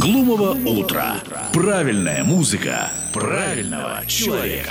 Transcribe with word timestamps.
Глумого 0.00 0.52
утра. 0.66 1.16
Правильная 1.52 2.24
музыка 2.24 2.90
правильного 3.12 4.00
человека. 4.06 4.70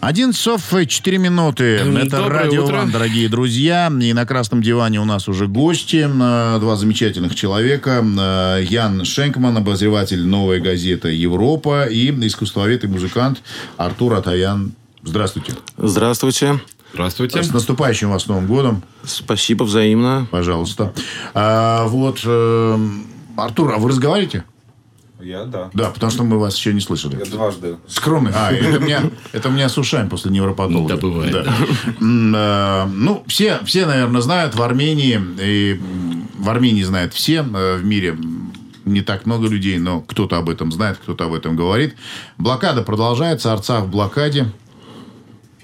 11 0.00 0.36
часов 0.36 0.72
4 0.88 1.18
минуты. 1.18 1.64
Это 1.76 2.16
Доброе 2.16 2.28
Радио 2.46 2.64
утро. 2.64 2.76
Ван, 2.78 2.90
дорогие 2.90 3.28
друзья. 3.28 3.92
И 4.00 4.12
на 4.12 4.26
красном 4.26 4.60
диване 4.60 5.00
у 5.00 5.04
нас 5.04 5.28
уже 5.28 5.46
гости. 5.46 6.08
э, 6.10 6.58
Два 6.58 6.74
замечательных 6.74 7.36
человека. 7.36 8.04
Э, 8.04 8.64
Ян 8.68 9.04
Шенкман, 9.04 9.56
обозреватель 9.56 10.26
«Новая 10.26 10.58
газета 10.58 11.06
Европа» 11.06 11.84
и 11.84 12.10
искусствовед 12.26 12.82
и 12.82 12.88
музыкант 12.88 13.40
Артур 13.76 14.14
Атаян. 14.14 14.72
Здравствуйте. 15.04 15.52
Здравствуйте. 15.78 16.58
Здравствуйте. 16.92 17.42
С 17.42 17.52
наступающим 17.52 18.10
вас 18.10 18.26
Новым 18.26 18.46
годом. 18.46 18.82
Спасибо 19.04 19.64
взаимно. 19.64 20.26
Пожалуйста. 20.30 20.92
А, 21.34 21.86
вот, 21.86 22.20
э, 22.24 22.78
Артур, 23.36 23.72
а 23.72 23.78
вы 23.78 23.90
разговариваете? 23.90 24.44
Я, 25.20 25.44
да. 25.44 25.70
Да, 25.74 25.90
потому 25.90 26.10
что 26.10 26.24
мы 26.24 26.38
вас 26.38 26.56
еще 26.56 26.72
не 26.72 26.80
слышали. 26.80 27.18
Я 27.18 27.26
дважды. 27.26 27.76
Скромный. 27.86 28.32
А, 28.34 28.50
это 28.52 28.78
у 28.78 28.80
меня, 28.80 29.02
это 29.32 29.48
у 29.48 29.52
меня 29.52 29.68
с 29.68 29.76
ушами 29.76 30.08
после 30.08 30.30
невропатолога. 30.30 30.94
Да, 30.94 31.00
бывает, 31.00 31.32
да. 31.32 31.54
Э, 32.00 32.86
Ну, 32.90 33.22
все, 33.26 33.60
все, 33.64 33.86
наверное, 33.86 34.22
знают 34.22 34.54
в 34.54 34.62
Армении, 34.62 35.20
и 35.38 35.80
в 36.38 36.48
Армении 36.48 36.82
знают 36.82 37.12
все 37.14 37.44
э, 37.52 37.76
в 37.76 37.84
мире. 37.84 38.16
Не 38.86 39.02
так 39.02 39.26
много 39.26 39.46
людей, 39.46 39.78
но 39.78 40.00
кто-то 40.00 40.38
об 40.38 40.48
этом 40.48 40.72
знает, 40.72 40.98
кто-то 41.02 41.26
об 41.26 41.34
этом 41.34 41.54
говорит. 41.54 41.94
Блокада 42.38 42.82
продолжается, 42.82 43.52
Арцах 43.52 43.84
в 43.84 43.90
блокаде. 43.90 44.50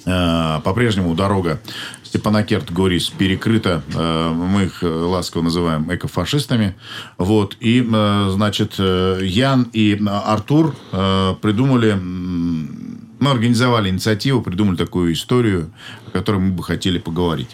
Э, 0.07 0.61
По-прежнему 0.63 1.15
дорога 1.15 1.61
Степанакерт-Горис 2.05 3.11
перекрыта. 3.11 3.83
Э, 3.93 4.33
Мы 4.33 4.65
их 4.65 4.83
э, 4.83 4.87
ласково 4.87 5.43
называем 5.43 5.93
экофашистами. 5.93 6.77
Вот. 7.19 7.57
И, 7.59 7.83
значит, 8.29 8.79
Ян 8.79 9.69
и 9.73 10.01
Артур 10.07 10.75
придумали... 10.91 11.99
Мы 13.19 13.31
организовали 13.31 13.89
инициативу, 13.89 14.43
придумали 14.43 14.77
такую 14.77 15.15
историю, 15.15 15.73
о 16.07 16.11
которой 16.11 16.37
мы 16.37 16.51
бы 16.53 16.63
хотели 16.63 16.99
поговорить. 16.99 17.49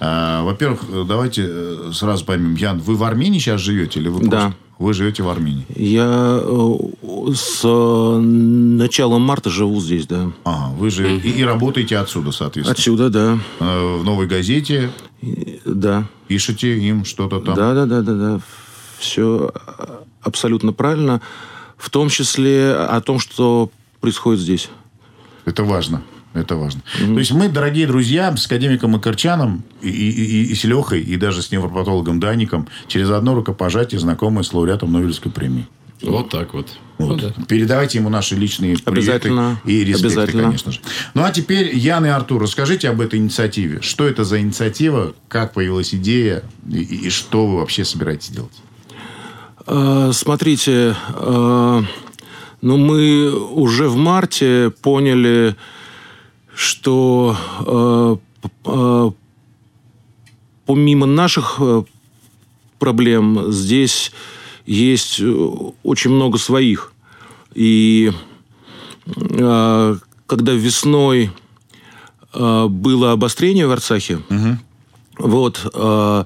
Во-первых, 0.00 1.06
давайте 1.06 1.92
сразу 1.92 2.24
поймем. 2.24 2.56
Ян, 2.56 2.80
вы 2.80 2.96
в 2.96 3.04
Армении 3.04 3.38
сейчас 3.38 3.60
живете 3.60 4.00
или 4.00 4.08
вы 4.08 4.28
Да. 4.28 4.54
Вы 4.78 4.92
живете 4.92 5.22
в 5.22 5.28
Армении. 5.28 5.64
Я 5.76 6.40
э, 6.42 7.32
с 7.34 7.60
э, 7.64 8.18
начала 8.20 9.18
марта 9.18 9.48
живу 9.50 9.80
здесь, 9.80 10.06
да. 10.06 10.32
Ага, 10.44 10.74
вы 10.74 10.90
же 10.90 11.16
и, 11.16 11.30
и 11.30 11.44
работаете 11.44 11.96
отсюда, 11.98 12.32
соответственно. 12.32 12.72
Отсюда, 12.72 13.08
да. 13.10 13.38
Э, 13.60 13.96
В 13.98 14.04
новой 14.04 14.26
газете 14.26 14.90
И- 15.22 15.60
Да. 15.64 16.06
пишете 16.26 16.76
им 16.78 17.04
что-то 17.04 17.40
там. 17.40 17.54
Да, 17.54 17.72
да, 17.74 17.86
да, 17.86 18.02
да, 18.02 18.14
да. 18.14 18.40
Все 18.98 19.52
абсолютно 20.22 20.72
правильно. 20.72 21.20
В 21.76 21.88
том 21.90 22.08
числе 22.08 22.74
о 22.74 23.00
том, 23.00 23.18
что 23.20 23.70
происходит 24.00 24.40
здесь. 24.40 24.70
Это 25.44 25.62
важно. 25.62 26.02
Это 26.34 26.56
важно. 26.56 26.82
То 26.98 27.18
есть 27.18 27.30
мы, 27.32 27.48
дорогие 27.48 27.86
друзья, 27.86 28.36
с 28.36 28.46
академиком 28.46 28.90
Макарчаном 28.90 29.62
и, 29.82 29.88
и, 29.88 30.46
и- 30.50 30.54
с 30.54 30.64
Лехой, 30.64 31.00
и 31.00 31.16
даже 31.16 31.42
с 31.42 31.50
невропатологом 31.52 32.18
Даником 32.20 32.66
через 32.88 33.10
одно 33.10 33.34
рукопожатие 33.34 34.00
знакомы 34.00 34.42
с 34.44 34.52
лауреатом 34.52 34.92
Нобелевской 34.92 35.30
премии. 35.30 35.66
Вот 36.02 36.28
так 36.30 36.52
вот. 36.52 36.68
Вот. 36.98 37.22
Ну 37.22 37.28
да. 37.28 37.44
Передавайте 37.46 37.98
ему 37.98 38.08
наши 38.10 38.34
личные 38.34 38.76
Обязательно. 38.84 39.60
и 39.64 39.84
респекты, 39.84 40.06
Обязательно. 40.08 40.42
конечно 40.42 40.72
же. 40.72 40.80
Ну, 41.14 41.22
а 41.24 41.30
теперь, 41.30 41.74
Ян 41.76 42.04
и 42.04 42.08
Артур, 42.08 42.42
расскажите 42.42 42.88
об 42.90 43.00
этой 43.00 43.18
инициативе. 43.20 43.80
Что 43.80 44.06
это 44.06 44.24
за 44.24 44.40
инициатива, 44.40 45.14
как 45.28 45.54
появилась 45.54 45.94
идея, 45.94 46.42
и, 46.68 46.78
и- 46.78 47.06
и 47.06 47.10
что 47.10 47.46
вы 47.46 47.58
вообще 47.58 47.84
собираетесь 47.84 48.30
делать? 48.30 48.52
Э, 49.66 50.10
Смотрите, 50.12 50.94
э, 51.14 51.82
ну 52.60 52.76
мы 52.76 53.30
уже 53.32 53.88
в 53.88 53.96
марте 53.96 54.72
поняли, 54.82 55.56
что 56.54 57.36
э, 57.66 58.16
э, 58.64 59.10
помимо 60.66 61.06
наших 61.06 61.56
э, 61.58 61.82
проблем 62.78 63.52
здесь 63.52 64.12
есть 64.66 65.20
очень 65.82 66.10
много 66.10 66.38
своих. 66.38 66.92
И 67.54 68.12
когда 69.06 70.52
весной 70.52 71.30
было 72.32 73.12
обострение 73.12 73.66
в 73.66 73.70
Арцахе, 73.70 74.20
вот, 75.18 75.60
э, 75.72 76.24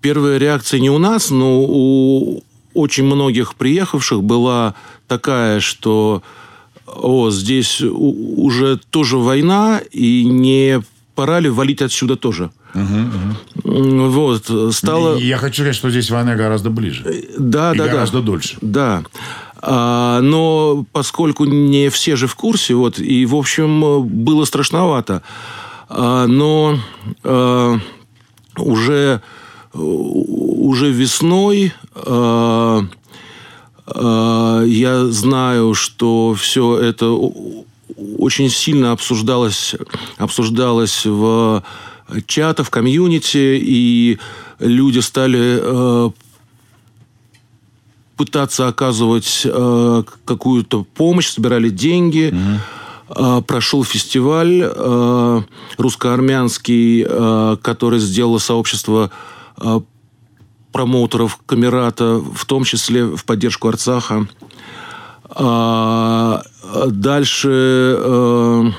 первая 0.00 0.38
реакция 0.38 0.80
не 0.80 0.90
у 0.90 0.98
нас, 0.98 1.30
но 1.30 1.60
у 1.60 2.42
очень 2.74 3.04
многих 3.04 3.54
приехавших 3.54 4.22
была 4.22 4.74
такая, 5.08 5.60
что 5.60 6.22
о, 6.86 7.30
здесь 7.30 7.80
уже 7.80 8.78
тоже 8.90 9.16
война, 9.18 9.80
и 9.90 10.24
не 10.24 10.82
пора 11.14 11.40
ли 11.40 11.48
валить 11.48 11.82
отсюда 11.82 12.16
тоже. 12.16 12.50
М, 12.74 14.10
Вот, 14.10 14.50
стало... 14.74 15.16
Я 15.16 15.38
хочу 15.38 15.62
сказать, 15.62 15.76
что 15.76 15.90
здесь 15.90 16.10
война 16.10 16.34
гораздо 16.36 16.70
ближе. 16.70 17.04
Да, 17.38 17.72
и 17.72 17.78
да, 17.78 17.88
гораздо 17.88 18.20
да. 18.20 18.26
дольше. 18.26 18.56
Да. 18.60 19.02
А, 19.62 20.20
но 20.20 20.84
поскольку 20.92 21.44
не 21.44 21.88
все 21.88 22.16
же 22.16 22.26
в 22.26 22.34
курсе, 22.34 22.74
вот, 22.74 22.98
и, 22.98 23.26
в 23.26 23.34
общем, 23.34 23.84
э, 23.84 24.00
было 24.00 24.44
страшновато. 24.44 25.22
А, 25.88 26.26
но 26.26 26.78
э, 27.24 27.78
уже, 28.58 29.22
э, 29.72 29.78
уже 29.78 30.90
весной 30.92 31.72
э, 31.94 32.02
э, 32.04 32.82
я 33.94 35.06
знаю, 35.10 35.74
что 35.74 36.34
все 36.34 36.78
это 36.78 37.16
очень 38.18 38.50
сильно 38.50 38.92
обсуждалось, 38.92 39.74
обсуждалось 40.18 41.04
в 41.04 41.62
чатах, 42.26 42.66
в 42.66 42.70
комьюнити, 42.70 43.58
и 43.62 44.18
люди 44.58 45.00
стали 45.00 45.60
э, 45.60 46.10
пытаться 48.16 48.68
оказывать 48.68 49.42
э, 49.44 50.02
какую-то 50.24 50.84
помощь, 50.94 51.28
собирали 51.28 51.68
деньги. 51.68 52.34
Э, 53.08 53.42
прошел 53.46 53.84
фестиваль 53.84 54.62
э, 54.62 55.42
русско-армянский, 55.78 57.06
э, 57.08 57.56
который 57.62 57.98
сделало 57.98 58.38
сообщество 58.38 59.10
э, 59.60 59.80
промоутеров 60.76 61.38
Камерата, 61.46 62.20
в 62.34 62.44
том 62.44 62.64
числе 62.64 63.06
в 63.06 63.24
поддержку 63.24 63.68
Арцаха. 63.68 64.28
А, 65.30 66.42
Дальше 66.88 67.48
э, 67.98 68.70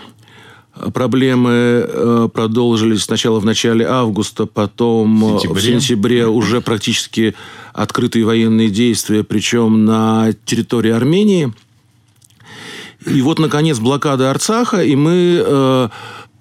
проблемы 0.93 1.51
э, 1.51 2.29
продолжились 2.31 3.01
сначала 3.01 3.39
в 3.39 3.45
начале 3.45 3.87
августа, 3.87 4.45
потом 4.45 5.25
э, 5.25 5.37
в 5.37 5.41
сентябре. 5.41 5.61
сентябре 5.61 6.27
уже 6.27 6.61
практически 6.61 7.33
открытые 7.73 8.25
военные 8.25 8.69
действия, 8.69 9.23
причем 9.23 9.85
на 9.85 10.33
территории 10.45 10.91
Армении. 10.91 11.51
И 13.07 13.21
вот, 13.23 13.39
наконец, 13.39 13.79
блокада 13.79 14.29
Арцаха, 14.29 14.83
и 14.83 14.95
мы 14.95 15.41
э, 15.43 15.89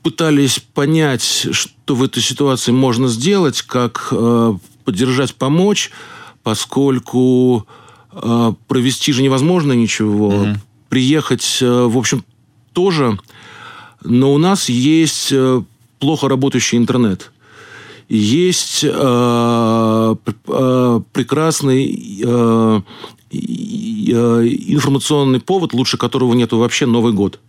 пытались 0.03 0.59
понять, 0.75 1.23
что 1.23 1.95
в 1.95 2.03
этой 2.03 2.23
ситуации 2.23 2.73
можно 2.73 3.09
сделать, 3.09 3.63
как 3.63 4.09
э, 4.11 4.55
поддержать, 4.87 5.35
помочь, 5.35 5.91
поскольку 6.43 7.67
э, 8.13 8.53
провести 8.69 9.13
же 9.13 9.23
невозможно 9.23 9.73
ничего, 9.75 10.47
приехать, 10.89 11.59
э, 11.61 11.85
в 11.85 11.99
общем, 11.99 12.25
тоже, 12.73 13.19
но 14.05 14.33
у 14.33 14.39
нас 14.39 14.69
есть 14.71 15.29
э, 15.33 15.63
плохо 15.99 16.29
работающий 16.29 16.79
интернет. 16.79 17.33
Есть 18.09 18.85
э, 18.85 20.15
э, 20.49 21.01
прекрасный 21.13 22.21
э, 22.25 22.81
э, 23.33 23.37
информационный 24.69 25.41
повод, 25.41 25.75
лучше 25.75 25.99
которого 25.99 26.35
нету 26.35 26.59
вообще 26.59 26.87
Новый 26.87 27.13
год. 27.13 27.41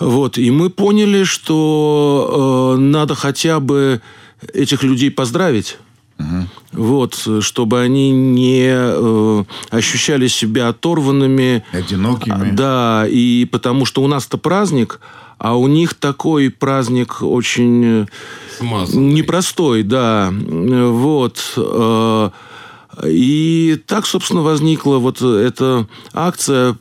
Вот, 0.00 0.38
и 0.38 0.50
мы 0.50 0.70
поняли, 0.70 1.24
что 1.24 2.74
э, 2.76 2.80
надо 2.80 3.14
хотя 3.14 3.60
бы 3.60 4.00
этих 4.54 4.82
людей 4.82 5.10
поздравить. 5.10 5.78
Вот, 6.72 7.28
чтобы 7.40 7.80
они 7.80 8.10
не 8.10 8.70
э, 8.72 9.44
ощущали 9.70 10.26
себя 10.28 10.68
оторванными. 10.68 11.64
Одинокими. 11.72 12.50
Да, 12.52 13.06
и 13.08 13.44
потому 13.44 13.84
что 13.84 14.02
у 14.02 14.06
нас-то 14.08 14.38
праздник, 14.38 15.00
а 15.38 15.56
у 15.56 15.66
них 15.68 15.94
такой 15.94 16.50
праздник 16.50 17.22
очень 17.22 17.84
э, 17.84 18.06
Смазанный. 18.58 19.12
непростой, 19.14 19.82
да. 19.82 20.32
Вот. 20.32 21.52
э, 21.56 22.30
И 23.06 23.78
так, 23.86 24.06
собственно, 24.06 24.42
возникла 24.42 24.98
вот 24.98 25.20
эта 25.22 25.86
акция 26.12 26.76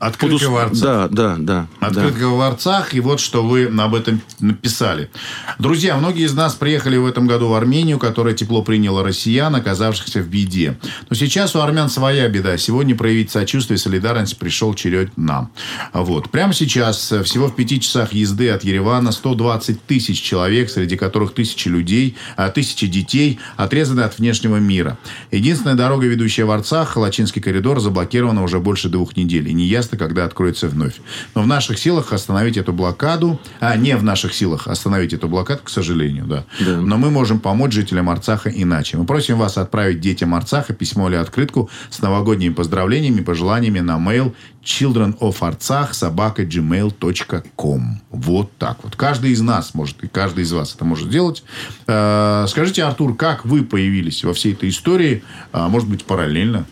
Открытка 0.00 0.48
в 0.48 0.56
Арцах. 0.56 1.10
Да, 1.10 1.36
да, 1.36 1.36
да. 1.38 1.86
Открытка 1.86 2.28
в 2.30 2.40
Арцах, 2.40 2.94
и 2.94 3.00
вот 3.00 3.20
что 3.20 3.46
вы 3.46 3.66
об 3.66 3.94
этом 3.94 4.22
написали. 4.40 5.10
Друзья, 5.58 5.94
многие 5.94 6.24
из 6.24 6.32
нас 6.32 6.54
приехали 6.54 6.96
в 6.96 7.04
этом 7.04 7.26
году 7.26 7.48
в 7.48 7.54
Армению, 7.54 7.98
которая 7.98 8.32
тепло 8.32 8.62
приняла 8.62 9.02
россиян, 9.02 9.54
оказавшихся 9.54 10.22
в 10.22 10.28
беде. 10.28 10.78
Но 11.10 11.16
сейчас 11.16 11.54
у 11.54 11.60
армян 11.60 11.90
своя 11.90 12.28
беда. 12.28 12.56
Сегодня 12.56 12.96
проявить 12.96 13.30
сочувствие 13.30 13.76
и 13.76 13.78
солидарность 13.78 14.38
пришел 14.38 14.72
черед 14.72 15.14
нам. 15.18 15.52
Вот. 15.92 16.30
Прямо 16.30 16.54
сейчас, 16.54 17.12
э, 17.12 17.22
всего 17.22 17.48
в 17.48 17.54
пяти 17.54 17.78
часах 17.78 18.14
езды 18.14 18.48
от 18.48 18.64
Еревана, 18.64 19.12
120 19.12 19.84
тысяч 19.84 20.22
человек, 20.22 20.70
среди 20.70 20.96
которых 20.96 21.34
тысячи 21.34 21.68
людей, 21.68 22.16
а 22.36 22.48
тысячи 22.48 22.86
детей, 22.86 23.38
отрезаны 23.58 24.00
от 24.00 24.18
внешнего 24.18 24.56
мира. 24.56 24.96
Единственная 25.30 25.74
дорога, 25.74 26.06
ведущая 26.06 26.46
в 26.46 26.50
Арцах, 26.50 26.96
Лачинский 26.96 27.42
коридор, 27.42 27.80
заблокирована 27.80 28.42
уже 28.42 28.60
больше 28.60 28.88
двух 28.88 29.14
недель. 29.14 29.46
И 29.46 29.52
неясно, 29.52 29.89
когда 29.96 30.24
откроется 30.24 30.68
вновь. 30.68 31.00
Но 31.34 31.42
в 31.42 31.46
наших 31.46 31.78
силах 31.78 32.12
остановить 32.12 32.56
эту 32.56 32.72
блокаду, 32.72 33.40
а 33.60 33.76
не 33.76 33.96
в 33.96 34.02
наших 34.02 34.34
силах 34.34 34.66
остановить 34.66 35.12
эту 35.12 35.28
блокаду, 35.28 35.62
к 35.64 35.70
сожалению, 35.70 36.26
да. 36.26 36.44
Да. 36.60 36.76
Но 36.76 36.98
мы 36.98 37.10
можем 37.10 37.40
помочь 37.40 37.72
жителям 37.72 38.08
Арцаха 38.10 38.50
иначе. 38.50 38.96
Мы 38.96 39.04
просим 39.04 39.38
вас 39.38 39.58
отправить 39.58 40.00
детям 40.00 40.34
Арцаха 40.34 40.72
письмо 40.74 41.08
или 41.08 41.16
открытку 41.16 41.70
с 41.90 42.00
новогодними 42.00 42.52
поздравлениями, 42.52 43.20
пожеланиями 43.20 43.80
на 43.80 43.98
mail 43.98 44.34
childrenofartsach 44.64 45.92
собака 45.92 46.42
gmail.com. 46.42 48.00
Вот 48.10 48.52
так 48.58 48.78
вот. 48.82 48.96
Каждый 48.96 49.30
из 49.30 49.40
нас 49.40 49.74
может, 49.74 50.02
и 50.04 50.08
каждый 50.08 50.44
из 50.44 50.52
вас 50.52 50.74
это 50.74 50.84
может 50.84 51.08
сделать. 51.08 51.42
Э, 51.86 52.44
Скажите, 52.48 52.84
Артур, 52.84 53.16
как 53.16 53.44
вы 53.44 53.62
появились 53.64 54.24
во 54.24 54.34
всей 54.34 54.52
этой 54.52 54.68
истории? 54.68 55.22
А, 55.52 55.68
Может 55.68 55.88
быть, 55.88 56.04
параллельно? 56.04 56.66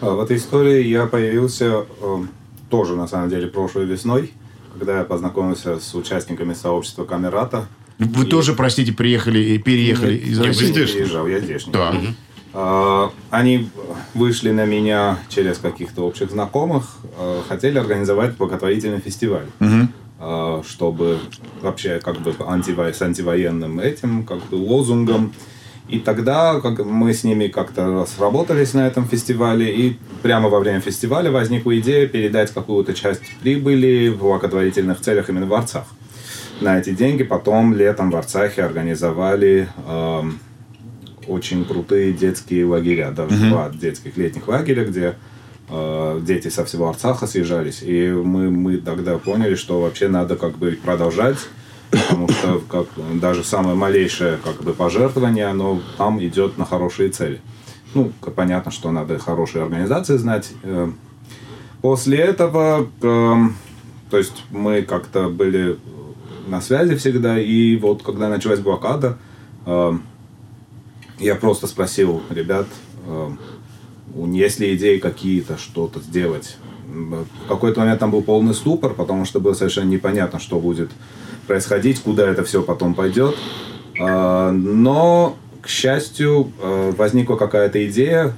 А, 0.00 0.10
В 0.10 0.20
этой 0.20 0.36
истории 0.38 0.86
я 0.86 1.06
появился 1.06 1.84
э, 2.00 2.16
тоже, 2.68 2.96
на 2.96 3.06
самом 3.08 3.30
деле, 3.30 3.46
прошлой 3.46 3.84
весной, 3.86 4.32
когда 4.78 4.98
я 4.98 5.04
познакомился 5.04 5.78
с 5.80 5.94
участниками 5.94 6.54
сообщества 6.54 7.04
Камерата. 7.04 7.66
Вы 7.98 8.24
И- 8.24 8.28
тоже, 8.28 8.52
простите, 8.54 8.92
приехали 8.92 9.38
и 9.38 9.58
переехали 9.58 10.14
Нет, 10.14 10.24
из 10.26 10.38
я 10.38 10.44
России? 10.46 10.66
здешний. 10.66 10.96
приезжал, 11.00 11.26
я 11.26 11.40
здешний. 11.40 11.72
Да. 11.72 11.94
А, 12.52 13.10
Они 13.30 13.70
вышли 14.14 14.50
на 14.50 14.64
меня 14.66 15.18
через 15.28 15.58
каких-то 15.58 16.02
общих 16.06 16.30
знакомых, 16.30 16.96
э, 17.18 17.42
хотели 17.48 17.78
организовать 17.78 18.36
благотворительный 18.36 19.00
фестиваль, 19.00 19.46
А, 20.18 20.62
чтобы 20.66 21.18
вообще 21.60 21.98
как 22.02 22.20
бы 22.20 22.30
антива- 22.38 22.90
с 22.90 23.02
антивоенным 23.02 23.78
этим, 23.80 24.24
как 24.24 24.38
бы 24.48 24.54
лозунгом. 24.56 25.32
И 25.88 26.00
тогда 26.00 26.60
как 26.60 26.84
мы 26.84 27.12
с 27.12 27.22
ними 27.22 27.46
как-то 27.46 28.06
сработались 28.06 28.74
на 28.74 28.86
этом 28.86 29.06
фестивале, 29.06 29.72
и 29.72 29.96
прямо 30.22 30.48
во 30.48 30.58
время 30.58 30.80
фестиваля 30.80 31.30
возникла 31.30 31.78
идея 31.78 32.08
передать 32.08 32.52
какую-то 32.52 32.92
часть 32.92 33.22
прибыли 33.40 34.08
в 34.08 34.18
благотворительных 34.18 35.00
целях 35.00 35.28
именно 35.30 35.46
в 35.46 35.54
Арцах. 35.54 35.84
На 36.60 36.78
эти 36.78 36.90
деньги 36.90 37.22
потом 37.22 37.74
летом 37.74 38.10
в 38.10 38.16
Арцахе 38.16 38.62
организовали 38.64 39.68
эм, 39.86 40.40
очень 41.28 41.64
крутые 41.64 42.12
детские 42.12 42.64
лагеря, 42.64 43.10
даже 43.10 43.48
два 43.48 43.70
детских 43.70 44.16
летних 44.16 44.48
лагеря, 44.48 44.84
где 44.84 45.14
э, 45.68 46.20
дети 46.22 46.48
со 46.48 46.64
всего 46.64 46.88
Арцаха 46.88 47.26
съезжались. 47.26 47.82
И 47.82 48.08
мы, 48.10 48.50
мы 48.50 48.78
тогда 48.78 49.18
поняли, 49.18 49.54
что 49.54 49.80
вообще 49.80 50.08
надо 50.08 50.36
как 50.36 50.56
бы 50.58 50.78
продолжать, 50.82 51.38
потому 51.90 52.28
что 52.28 52.62
как, 52.68 52.86
даже 53.20 53.44
самое 53.44 53.76
малейшее 53.76 54.38
как 54.38 54.62
бы 54.62 54.72
пожертвование, 54.72 55.46
оно 55.46 55.80
там 55.98 56.22
идет 56.22 56.58
на 56.58 56.64
хорошие 56.64 57.10
цели. 57.10 57.40
Ну, 57.94 58.12
понятно, 58.34 58.70
что 58.70 58.90
надо 58.90 59.18
хорошие 59.18 59.64
организации 59.64 60.16
знать. 60.16 60.52
Э, 60.62 60.90
После 61.86 62.18
этого, 62.18 62.88
эм, 63.02 63.54
то 64.10 64.18
есть 64.18 64.42
мы 64.50 64.82
как-то 64.82 65.28
были 65.28 65.78
на 66.48 66.60
связи 66.60 66.96
всегда, 66.96 67.38
и 67.40 67.76
вот 67.76 68.02
когда 68.02 68.28
началась 68.28 68.60
блокада, 68.60 69.18
эм, 69.66 70.02
я 71.20 71.34
просто 71.34 71.66
спросил 71.66 72.22
ребят, 72.30 72.66
эм, 73.06 73.38
есть 74.32 74.58
ли 74.58 74.74
идеи 74.74 74.98
какие-то 74.98 75.58
что-то 75.58 76.00
сделать. 76.00 76.56
В 76.88 77.26
какой-то 77.48 77.80
момент 77.80 78.00
там 78.00 78.10
был 78.10 78.22
полный 78.22 78.54
ступор, 78.54 78.94
потому 78.94 79.24
что 79.24 79.38
было 79.38 79.52
совершенно 79.52 79.88
непонятно, 79.88 80.40
что 80.40 80.58
будет 80.58 80.90
происходить, 81.46 82.00
куда 82.00 82.28
это 82.28 82.44
все 82.44 82.62
потом 82.62 82.94
пойдет. 82.94 83.36
А, 84.00 84.52
Но, 84.52 85.36
к 85.62 85.68
счастью, 85.68 86.52
э, 86.60 86.92
возникла 86.96 87.36
какая-то 87.36 87.84
идея, 87.88 88.34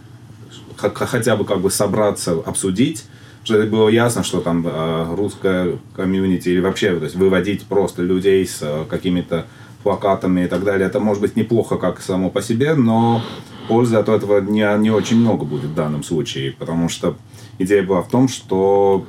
хотя 0.76 1.36
бы 1.36 1.44
как 1.44 1.60
бы 1.60 1.70
собраться, 1.70 2.32
обсудить, 2.44 3.04
что 3.42 3.60
было 3.66 3.88
ясно, 3.88 4.22
что 4.22 4.40
там 4.40 4.64
э, 4.66 5.14
русская 5.14 5.78
комьюнити 5.96 6.50
или 6.50 6.60
вообще 6.60 6.96
то 6.96 7.04
есть 7.04 7.16
выводить 7.16 7.64
просто 7.64 8.02
людей 8.02 8.46
с 8.46 8.86
какими-то 8.88 9.46
плакатами 9.82 10.44
и 10.44 10.48
так 10.48 10.64
далее, 10.64 10.86
это 10.86 11.00
может 11.00 11.22
быть 11.22 11.36
неплохо 11.36 11.76
как 11.76 12.00
само 12.00 12.30
по 12.30 12.42
себе, 12.42 12.74
но 12.74 13.22
пользы 13.68 13.96
от 13.96 14.08
этого 14.08 14.40
не, 14.40 14.66
не 14.78 14.90
очень 14.90 15.18
много 15.18 15.44
будет 15.44 15.70
в 15.70 15.74
данном 15.74 16.02
случае, 16.02 16.52
потому 16.52 16.88
что 16.88 17.16
идея 17.58 17.82
была 17.82 18.02
в 18.02 18.08
том, 18.08 18.28
что 18.28 19.06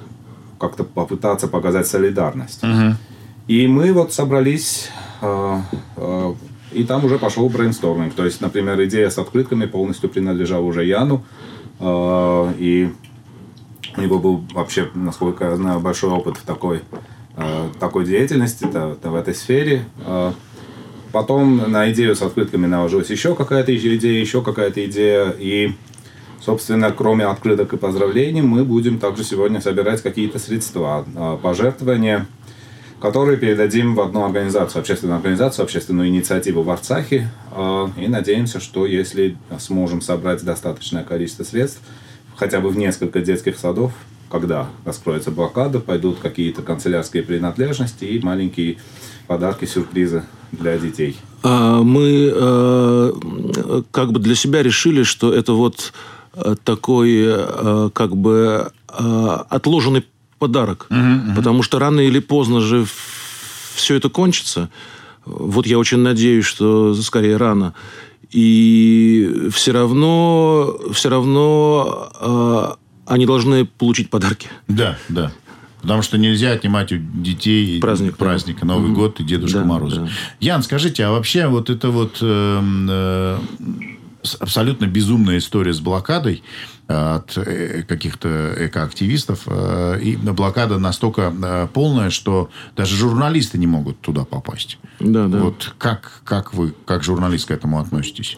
как-то 0.60 0.84
попытаться 0.84 1.48
показать 1.48 1.88
солидарность. 1.88 2.62
И 3.50 3.66
мы 3.66 3.94
вот 3.94 4.13
собрались, 4.13 4.92
э, 5.22 5.57
э, 5.98 6.34
и 6.72 6.84
там 6.84 7.04
уже 7.04 7.18
пошел 7.18 7.50
брейнсторминг. 7.50 8.13
То 8.13 8.24
есть, 8.24 8.42
например, 8.42 8.80
идея 8.84 9.10
с 9.10 9.18
открытками 9.18 9.66
полностью 9.66 10.07
принадлежала 10.07 10.62
уже 10.62 10.86
Яну. 10.86 11.25
э, 11.80 12.54
И 12.60 12.92
у 13.98 14.01
него 14.01 14.19
был 14.19 14.44
вообще, 14.54 14.90
насколько 14.94 15.46
я 15.46 15.56
знаю, 15.56 15.80
большой 15.80 16.12
опыт 16.12 16.38
в 16.38 16.44
такой, 16.44 16.81
такой 17.80 18.06
деятельности, 18.06 18.66
это 18.66 19.10
в 19.10 19.16
этой 19.16 19.34
сфере. 19.34 19.86
Потом 21.12 21.72
на 21.72 21.92
идею 21.92 22.16
с 22.16 22.22
открытками 22.22 22.68
наложилась 22.68 23.10
еще 23.10 23.34
какая-то 23.34 23.75
идея, 23.75 24.22
еще 24.22 24.44
какая-то 24.44 24.86
идея. 24.86 25.34
И, 25.40 25.74
собственно, 26.40 26.92
кроме 26.92 27.25
открыток 27.25 27.74
и 27.74 27.78
поздравлений, 27.78 28.44
мы 28.44 28.63
будем 28.63 29.00
также 29.00 29.24
сегодня 29.24 29.60
собирать 29.60 30.04
какие-то 30.04 30.38
средства, 30.38 31.04
пожертвования, 31.42 32.28
которые 33.01 33.38
передадим 33.38 33.96
в 33.96 34.01
одну 34.01 34.25
организацию, 34.25 34.81
общественную 34.81 35.18
организацию, 35.18 35.63
общественную 35.63 36.10
инициативу 36.10 36.63
в 36.63 36.69
Арцахе. 36.69 37.30
Э, 37.51 37.88
И 37.98 38.07
надеемся, 38.07 38.60
что 38.60 38.86
если 38.86 39.38
сможем 39.60 40.01
собрать 40.01 40.44
достаточное 40.44 41.04
количество 41.04 41.44
средств, 41.44 41.81
хотя 42.36 42.60
бы 42.60 42.69
в 42.69 42.78
несколько 42.78 43.22
детских 43.22 43.57
садов, 43.57 43.92
когда 44.30 44.68
раскроется 44.86 45.31
блокада, 45.31 45.80
пойдут 45.80 46.19
какие-то 46.19 46.62
канцелярские 46.62 47.24
принадлежности 47.24 48.06
и 48.06 48.19
маленькие 48.24 48.78
подарки, 49.28 49.66
сюрпризы 49.66 50.24
для 50.52 50.78
детей. 50.78 51.18
А, 51.44 51.81
Мы 51.81 52.31
э, 52.34 53.12
как 53.92 54.12
бы 54.12 54.19
для 54.19 54.36
себя 54.36 54.62
решили, 54.63 55.04
что 55.04 55.33
это 55.33 55.54
вот 55.54 55.94
э, 56.33 56.56
такой 56.64 57.23
э, 57.26 57.90
как 57.94 58.16
бы 58.16 58.71
отложенный 58.88 60.04
подарок. 60.40 60.88
Потому 61.36 61.62
что 61.64 61.78
рано 61.80 62.00
или 62.00 62.19
поздно 62.19 62.62
же 62.62 62.86
все 63.76 63.96
это 63.96 64.10
кончится. 64.10 64.69
Вот 65.26 65.68
я 65.68 65.78
очень 65.78 66.00
надеюсь, 66.00 66.46
что 66.46 66.96
скорее 66.96 67.38
рано. 67.38 67.74
И 68.31 69.48
все 69.52 69.72
равно, 69.72 70.76
все 70.94 71.10
равно 71.10 72.10
э, 72.19 72.66
они 73.08 73.26
должны 73.26 73.66
получить 73.66 74.10
подарки. 74.10 74.48
Да, 74.68 74.98
да. 75.10 75.31
Потому 75.81 76.02
что 76.02 76.18
нельзя 76.18 76.52
отнимать 76.52 76.92
у 76.92 76.98
детей 76.98 77.80
Праздник, 77.80 78.12
да. 78.12 78.26
праздник 78.26 78.62
Новый 78.64 78.92
год 78.92 79.19
и 79.19 79.24
Дедушка 79.24 79.60
Да, 79.60 79.66
Мороз. 79.66 79.94
да. 79.96 80.08
Ян, 80.40 80.62
скажите, 80.62 81.06
а 81.06 81.12
вообще 81.12 81.48
вот 81.48 81.69
это 81.69 81.90
вот 81.90 82.18
эм, 82.22 82.88
э, 82.90 83.38
с- 83.40 83.98
абсолютно 84.40 84.85
безумная 84.85 85.38
история 85.38 85.73
с 85.73 85.80
блокадой 85.80 86.44
э, 86.88 86.94
от 86.94 87.38
э, 87.38 87.83
каких-то 87.83 88.54
экоактивистов. 88.57 89.44
э, 89.45 89.99
И 90.02 90.16
блокада 90.16 90.78
настолько 90.78 91.69
полная, 91.73 92.09
что 92.09 92.49
даже 92.76 92.95
журналисты 92.95 93.57
не 93.57 93.68
могут 93.68 93.99
туда 94.02 94.26
попасть. 94.26 94.78
Да, 94.99 95.28
да. 95.28 95.40
Вот 95.40 95.73
как, 95.78 96.21
как 96.23 96.54
вы, 96.54 96.73
как 96.85 97.04
журналист 97.04 97.47
к 97.47 97.52
этому 97.52 97.80
относитесь? 97.80 98.38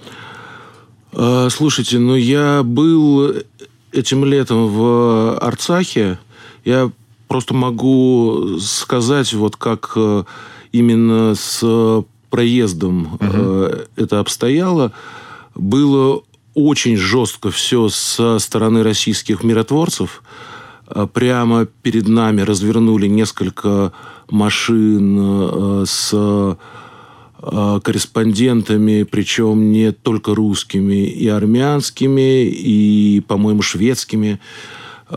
Слушайте, 1.49 1.99
ну 1.99 2.15
я 2.15 2.63
был 2.63 3.33
этим 3.91 4.23
летом 4.23 4.67
в 4.67 5.37
Арцахе. 5.39 6.19
Я 6.63 6.89
просто 7.27 7.53
могу 7.53 8.57
сказать, 8.59 9.33
вот 9.33 9.57
как 9.57 9.97
именно 10.71 11.35
с 11.35 11.61
проездом 12.31 13.17
э, 13.19 13.85
это 13.97 14.19
обстояло. 14.19 14.93
Было 15.55 16.21
очень 16.53 16.97
жестко 16.97 17.51
все 17.51 17.89
со 17.89 18.39
стороны 18.39 18.83
российских 18.83 19.43
миротворцев. 19.43 20.23
А 20.87 21.07
Прямо 21.07 21.65
перед 21.65 22.07
нами 22.07 22.41
развернули 22.41 23.07
несколько 23.07 23.93
машин 24.29 25.17
э, 25.19 25.85
с 25.87 26.11
э, 26.13 26.55
корреспондентами, 27.83 29.03
причем 29.03 29.71
не 29.71 29.91
только 29.91 30.35
русскими, 30.35 31.07
и 31.07 31.27
армянскими, 31.27 32.45
и, 32.45 33.21
по-моему, 33.27 33.61
шведскими. 33.61 34.39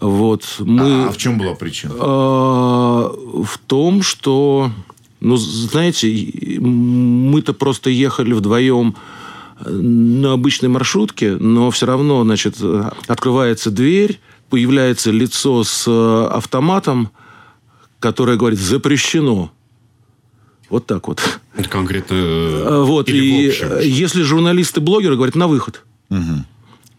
Вот, 0.00 0.44
мы... 0.60 1.04
А 1.04 1.12
в 1.12 1.16
чем 1.16 1.38
была 1.38 1.54
причина? 1.54 1.94
А, 1.98 3.08
в 3.08 3.58
том, 3.66 4.02
что, 4.02 4.70
ну, 5.20 5.36
знаете, 5.36 6.58
мы-то 6.60 7.52
просто 7.52 7.90
ехали 7.90 8.32
вдвоем 8.32 8.96
на 9.66 10.32
обычной 10.32 10.68
маршрутке, 10.68 11.36
но 11.36 11.70
все 11.70 11.86
равно, 11.86 12.22
значит, 12.24 12.56
открывается 13.06 13.70
дверь, 13.70 14.20
появляется 14.50 15.10
лицо 15.10 15.64
с 15.64 15.84
э, 15.86 16.26
автоматом, 16.30 17.10
которое 17.98 18.36
говорит 18.36 18.58
«запрещено». 18.60 19.50
Вот 20.70 20.86
так 20.86 21.08
вот. 21.08 21.20
Это 21.56 21.68
Конкретно... 21.68 22.16
А, 22.16 22.80
э, 22.80 22.84
Вот, 22.84 23.08
или 23.08 23.24
и 23.24 23.46
в 23.46 23.50
общем? 23.50 23.78
если 23.80 24.22
журналисты, 24.22 24.80
блогеры 24.80 25.16
говорят 25.16 25.34
«на 25.34 25.48
выход». 25.48 25.82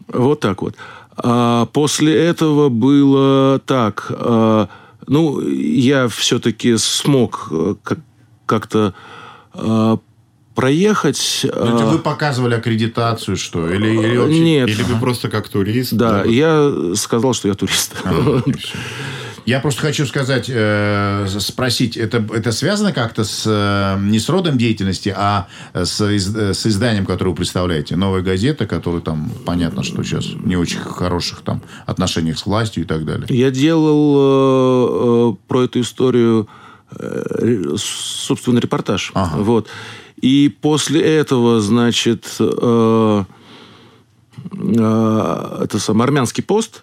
Вот 0.08 0.40
так 0.40 0.62
вот. 0.62 0.76
А 1.16 1.66
после 1.66 2.14
этого 2.14 2.68
было 2.68 3.58
так. 3.60 4.06
а, 4.10 4.68
ну, 5.06 5.40
я 5.40 6.08
все-таки 6.08 6.76
смог 6.76 7.48
э, 7.50 7.74
как- 7.82 8.00
как-то 8.44 8.94
а, 9.54 9.98
проехать. 10.56 11.42
Ну, 11.44 11.48
это 11.50 11.84
а, 11.84 11.86
вы 11.86 11.98
показывали 12.00 12.54
аккредитацию, 12.54 13.36
что? 13.36 13.68
Или, 13.72 13.88
или 13.88 14.16
вообще- 14.16 14.40
Нет. 14.40 14.68
Или 14.68 14.82
вы 14.82 14.98
просто 14.98 15.28
как 15.28 15.48
турист? 15.48 15.92
Да, 15.92 16.24
я 16.24 16.72
сказал, 16.96 17.34
что 17.34 17.46
я 17.46 17.54
турист. 17.54 17.94
Всё. 18.02 18.42
Я 19.44 19.60
просто 19.60 19.80
хочу 19.82 20.06
сказать, 20.06 20.46
э, 20.52 21.28
спросить, 21.38 21.96
это, 21.96 22.16
это 22.34 22.50
связано 22.50 22.92
как-то 22.92 23.22
с, 23.22 23.44
э, 23.46 23.96
не 24.00 24.18
с 24.18 24.28
родом 24.28 24.58
деятельности, 24.58 25.14
а 25.16 25.46
с, 25.72 26.00
из- 26.04 26.34
с 26.34 26.66
изданием, 26.66 27.06
которое 27.06 27.30
вы 27.30 27.36
представляете? 27.36 27.94
Новая 27.94 28.22
газета, 28.22 28.66
которая 28.66 29.02
там, 29.02 29.30
понятно, 29.44 29.84
что 29.84 30.02
сейчас 30.02 30.26
не 30.42 30.56
очень 30.56 30.80
хороших 30.80 31.42
там 31.42 31.62
отношениях 31.86 32.38
с 32.40 32.46
властью 32.46 32.82
и 32.82 32.86
так 32.86 33.04
далее. 33.04 33.26
Я 33.28 33.52
делал 33.52 34.16
э, 34.18 35.32
э, 35.32 35.36
про 35.46 35.62
эту 35.62 35.80
историю 35.80 36.48
э, 36.98 37.76
собственный 37.78 38.60
репортаж. 38.60 39.12
Ага. 39.14 39.36
Вот. 39.36 39.68
И 40.20 40.54
после 40.60 41.00
этого, 41.00 41.60
значит, 41.60 42.36
э, 42.38 43.24
э, 44.52 45.58
это 45.62 45.78
сам 45.78 46.02
армянский 46.02 46.42
пост, 46.42 46.82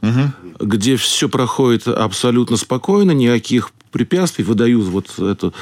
где 0.60 0.96
все 0.98 1.30
проходит 1.30 1.88
абсолютно 1.88 2.58
спокойно, 2.58 3.12
никаких 3.12 3.72
препятствий, 3.92 4.44
выдают 4.44 4.86
вот 4.86 5.20
это. 5.20 5.54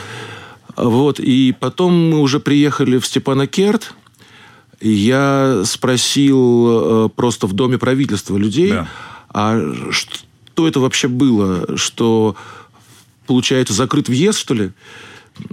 Вот. 0.75 1.19
И 1.19 1.55
потом 1.59 2.09
мы 2.11 2.19
уже 2.19 2.39
приехали 2.39 2.97
в 2.97 3.05
Степанакерт, 3.05 3.93
я 4.81 5.61
спросил 5.65 7.05
э, 7.05 7.09
просто 7.15 7.45
в 7.45 7.53
Доме 7.53 7.77
правительства 7.77 8.35
людей, 8.35 8.71
Да. 8.71 8.87
а 9.29 9.61
что 9.91 10.67
это 10.67 10.79
вообще 10.79 11.07
было? 11.07 11.77
Что, 11.77 12.35
получается, 13.27 13.73
закрыт 13.75 14.09
въезд, 14.09 14.39
что 14.39 14.55
ли? 14.55 14.71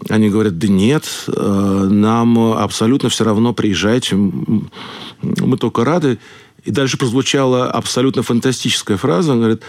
Они 0.08 0.30
говорят, 0.30 0.58
да 0.58 0.68
нет, 0.68 1.04
э, 1.28 1.88
нам 1.90 2.38
абсолютно 2.54 3.08
все 3.08 3.24
равно, 3.24 3.52
приезжайте, 3.52 4.16
мы 4.16 5.56
только 5.58 5.84
рады. 5.84 6.18
И 6.64 6.70
дальше 6.70 6.98
прозвучала 6.98 7.70
абсолютно 7.70 8.22
фантастическая 8.22 8.96
фраза. 8.96 9.32
Он 9.32 9.38
говорит, 9.38 9.62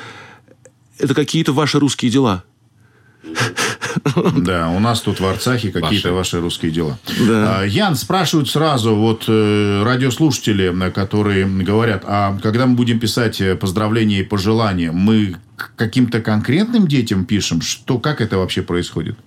это 0.98 1.14
какие-то 1.14 1.54
ваши 1.54 1.80
русские 1.80 2.12
дела. 2.12 2.44
Да, 4.36 4.70
у 4.70 4.80
нас 4.80 5.02
тут 5.02 5.20
в 5.20 5.26
Арцахе 5.26 5.72
какие-то 5.72 6.14
ваши 6.14 6.40
русские 6.40 6.72
дела. 6.72 7.00
Да. 7.28 7.60
А, 7.60 7.64
Ян, 7.64 7.96
спрашивают 7.96 8.50
сразу, 8.50 8.96
вот 8.96 9.26
э, 9.28 9.84
радиослушатели, 9.84 10.92
которые 10.92 11.46
говорят, 11.46 12.04
а 12.06 12.38
когда 12.42 12.66
мы 12.66 12.76
будем 12.76 13.00
писать 13.00 13.42
э, 13.42 13.56
поздравления 13.56 14.20
и 14.20 14.24
пожелания, 14.24 14.92
мы 14.92 15.36
каким-то 15.76 16.22
конкретным 16.22 16.88
детям 16.88 17.26
пишем? 17.26 17.62
Что, 17.62 17.98
как 17.98 18.22
это 18.22 18.38
вообще 18.38 18.62
происходит? 18.62 19.18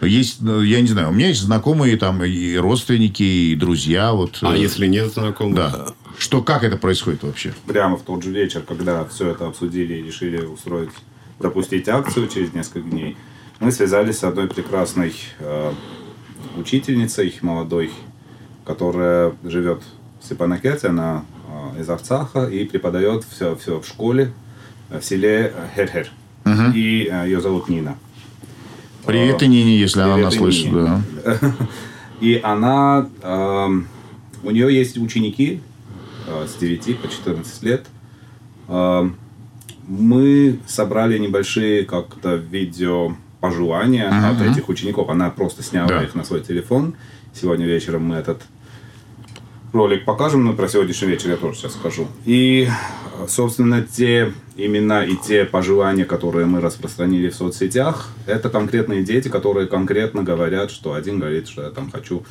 Есть, 0.00 0.42
ну, 0.42 0.60
я 0.60 0.80
не 0.80 0.88
знаю, 0.88 1.08
у 1.08 1.12
меня 1.12 1.28
есть 1.28 1.40
знакомые 1.40 1.96
там 1.96 2.22
и 2.22 2.56
родственники, 2.56 3.22
и 3.22 3.54
друзья. 3.56 4.12
Вот, 4.12 4.38
А 4.42 4.54
э, 4.54 4.58
если 4.58 4.86
нет 4.86 5.12
знакомых? 5.12 5.56
Да. 5.56 5.86
Что, 6.18 6.42
как 6.42 6.64
это 6.64 6.76
происходит 6.76 7.22
вообще? 7.22 7.54
Прямо 7.66 7.96
в 7.96 8.02
тот 8.02 8.22
же 8.22 8.30
вечер, 8.30 8.62
когда 8.62 9.04
все 9.04 9.30
это 9.30 9.46
обсудили 9.46 9.94
и 9.94 10.02
решили 10.02 10.44
устроить, 10.44 10.90
запустить 11.38 11.88
акцию 11.88 12.28
через 12.28 12.52
несколько 12.52 12.88
дней, 12.88 13.16
мы 13.60 13.72
связались 13.72 14.18
с 14.18 14.24
одной 14.24 14.48
прекрасной 14.48 15.14
э, 15.38 15.72
учительницей 16.56 17.34
молодой, 17.40 17.90
которая 18.64 19.34
живет 19.44 19.82
в 20.20 20.24
Степанакерте, 20.24 20.88
она 20.88 21.24
э, 21.76 21.80
из 21.80 21.88
Арцаха 21.88 22.46
и 22.46 22.64
преподает 22.64 23.24
все, 23.24 23.56
все 23.56 23.80
в 23.80 23.86
школе 23.86 24.32
э, 24.90 25.00
в 25.00 25.04
селе 25.04 25.52
Херхер. 25.74 26.10
И 26.74 27.08
э, 27.10 27.24
ее 27.26 27.40
зовут 27.40 27.68
Нина. 27.68 27.98
Привет, 29.06 29.42
и 29.42 29.46
Нине, 29.46 29.78
если 29.78 30.00
она 30.00 30.14
привет, 30.14 30.24
нас 30.24 30.34
и 30.34 30.38
слышит. 30.38 30.72
Да. 30.72 31.02
И 32.20 32.40
она, 32.42 33.08
эм, 33.22 33.86
у 34.42 34.50
нее 34.50 34.74
есть 34.74 34.96
ученики 34.96 35.60
э, 36.26 36.46
с 36.48 36.58
9 36.58 36.98
по 36.98 37.08
14 37.08 37.62
лет. 37.62 37.86
Эм, 38.68 39.16
мы 39.86 40.58
собрали 40.66 41.18
небольшие 41.18 41.84
как-то 41.84 42.36
видео 42.36 43.14
пожелания 43.40 44.08
от 44.08 44.40
этих 44.40 44.68
учеников. 44.68 45.08
Она 45.10 45.30
просто 45.30 45.62
сняла 45.62 45.88
Да. 45.88 46.02
их 46.02 46.14
на 46.14 46.24
свой 46.24 46.40
телефон. 46.40 46.94
Сегодня 47.34 47.66
вечером 47.66 48.04
мы 48.06 48.16
этот 48.16 48.42
ролик 49.76 50.04
покажем, 50.04 50.44
но 50.44 50.52
про 50.54 50.68
сегодняшний 50.68 51.08
вечер 51.08 51.30
я 51.30 51.36
тоже 51.36 51.58
сейчас 51.58 51.74
скажу. 51.74 52.08
И, 52.24 52.68
собственно, 53.28 53.82
те 53.82 54.32
имена 54.56 55.04
и 55.04 55.14
те 55.16 55.44
пожелания, 55.44 56.04
которые 56.04 56.46
мы 56.46 56.60
распространили 56.60 57.28
в 57.28 57.34
соцсетях, 57.34 58.08
это 58.26 58.48
конкретные 58.48 59.04
дети, 59.04 59.28
которые 59.28 59.66
конкретно 59.66 60.22
говорят, 60.22 60.70
что 60.70 60.94
один 60.94 61.18
говорит, 61.20 61.48
что 61.48 61.62
я 61.62 61.70
там 61.70 61.90
хочу 61.90 62.24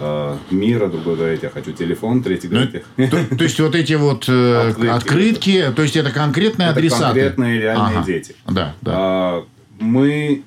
э, 0.00 0.36
мира, 0.50 0.88
другой 0.88 1.16
говорит, 1.16 1.42
я 1.42 1.50
хочу 1.50 1.72
телефон, 1.72 2.22
третий 2.22 2.48
Ну, 2.48 2.54
говорит, 2.60 2.84
я- 2.96 3.06
то, 3.08 3.36
то 3.36 3.44
есть 3.44 3.60
вот 3.60 3.74
эти 3.74 3.92
вот 3.94 4.28
э, 4.28 4.68
Открытки. 4.70 4.88
открытки, 4.90 5.72
то 5.76 5.82
есть 5.82 5.96
это 5.96 6.10
конкретные 6.10 6.68
Это 6.68 6.78
адресаты? 6.78 7.04
конкретные 7.04 7.60
реальные 7.60 8.04
дети. 8.04 8.34
Да, 8.46 8.74
да. 8.82 8.92
А, 8.96 9.44
мы 9.78 10.42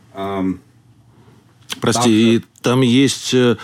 Прости, 1.82 2.36
и 2.38 2.42
там 2.62 2.82
есть 2.82 3.34
э, 3.34 3.58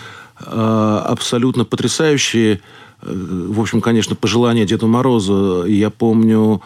абсолютно 0.46 1.64
потрясающие, 1.64 2.60
э, 3.02 3.46
в 3.48 3.60
общем, 3.60 3.80
конечно, 3.80 4.14
пожелания 4.16 4.64
Деду 4.64 4.86
Морозу. 4.86 5.64
Я 5.66 5.90
помню, 5.90 6.62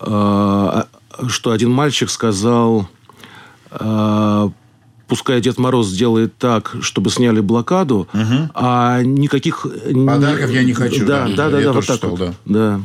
э, 0.00 0.82
что 1.26 1.50
один 1.50 1.70
мальчик 1.70 2.10
сказал, 2.10 2.88
э, 3.70 4.48
пускай 5.08 5.40
Дед 5.40 5.58
Мороз 5.58 5.88
сделает 5.88 6.36
так, 6.38 6.74
чтобы 6.80 7.10
сняли 7.10 7.40
блокаду, 7.40 8.08
а 8.54 9.02
никаких... 9.02 9.66
Подарков 10.06 10.50
я 10.50 10.64
не 10.64 10.72
хочу, 10.72 11.04
Да, 11.04 11.28
да. 11.28 11.34
да, 11.36 11.50
да, 11.50 11.60
да, 11.60 11.72
вот 11.72 11.86
так 11.86 11.96
читал, 11.96 12.10
вот. 12.10 12.18
да. 12.18 12.34
Да. 12.44 12.80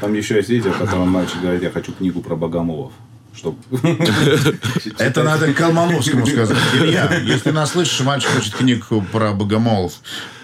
там 0.00 0.14
еще 0.14 0.36
есть 0.36 0.48
видео, 0.48 0.72
котором 0.72 1.08
мальчик 1.08 1.40
говорит, 1.40 1.62
я 1.62 1.70
хочу 1.70 1.92
книгу 1.92 2.20
про 2.20 2.34
богомолов. 2.34 2.92
Чтоб... 3.34 3.56
Это 4.98 5.22
надо 5.22 5.52
Колмановскому 5.52 6.26
сказать. 6.26 6.56
Илья, 6.74 7.10
если 7.24 7.50
нас 7.50 7.72
слышишь, 7.72 8.00
мальчик 8.00 8.30
хочет 8.30 8.54
книгу 8.54 9.04
про 9.10 9.32
богомолов. 9.32 9.94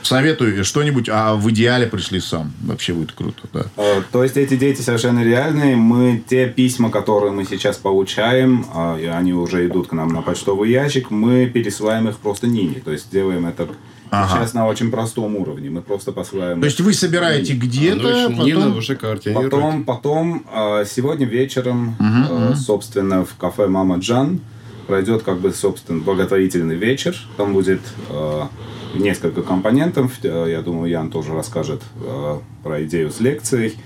Советую 0.02 0.64
что-нибудь, 0.64 1.08
а 1.10 1.34
в 1.34 1.50
идеале 1.50 1.86
пришли 1.86 2.20
сам. 2.20 2.52
Вообще 2.62 2.94
будет 2.94 3.12
круто, 3.12 3.42
да. 3.52 3.66
Э, 3.76 4.02
То 4.10 4.22
есть 4.22 4.36
эти 4.36 4.56
дети 4.56 4.80
совершенно 4.80 5.22
реальные. 5.22 5.76
Мы 5.76 6.22
те 6.26 6.48
письма, 6.48 6.90
которые 6.90 7.32
мы 7.32 7.44
сейчас 7.44 7.76
получаем, 7.76 8.64
а, 8.72 8.96
и 8.98 9.04
они 9.04 9.34
уже 9.34 9.66
идут 9.66 9.88
к 9.88 9.92
нам 9.92 10.08
на 10.08 10.22
почтовый 10.22 10.70
ящик, 10.70 11.10
мы 11.10 11.46
пересылаем 11.46 12.08
их 12.08 12.18
просто 12.18 12.46
Нине. 12.46 12.80
То 12.82 12.92
есть 12.92 13.10
делаем 13.10 13.46
это 13.46 13.68
Ага. 14.10 14.38
сейчас 14.40 14.54
на 14.54 14.66
очень 14.66 14.90
простом 14.90 15.36
уровне. 15.36 15.70
Мы 15.70 15.82
просто 15.82 16.12
посылаем. 16.12 16.60
То 16.60 16.66
есть 16.66 16.80
вы 16.80 16.92
собираете 16.92 17.54
где-то, 17.54 18.28
ну, 18.28 18.36
потом... 18.36 18.46
Потом, 19.34 19.84
потом 19.84 20.46
э, 20.52 20.84
сегодня 20.86 21.26
вечером, 21.26 21.96
э, 22.00 22.54
собственно, 22.54 23.24
в 23.24 23.34
кафе 23.36 23.66
Мама 23.66 23.96
Джан 23.98 24.40
пройдет 24.86 25.22
как 25.22 25.38
бы, 25.38 25.52
собственно, 25.52 26.00
благотворительный 26.00 26.76
вечер. 26.76 27.14
Там 27.36 27.52
будет 27.52 27.80
э, 28.08 28.42
несколько 28.94 29.42
компонентов. 29.42 30.12
Э, 30.22 30.46
Я 30.48 30.62
думаю, 30.62 30.90
Ян 30.90 31.10
тоже 31.10 31.34
расскажет 31.34 31.82
э, 32.02 32.38
про 32.62 32.84
идею 32.84 33.10
с 33.10 33.20
лекцией. 33.20 33.76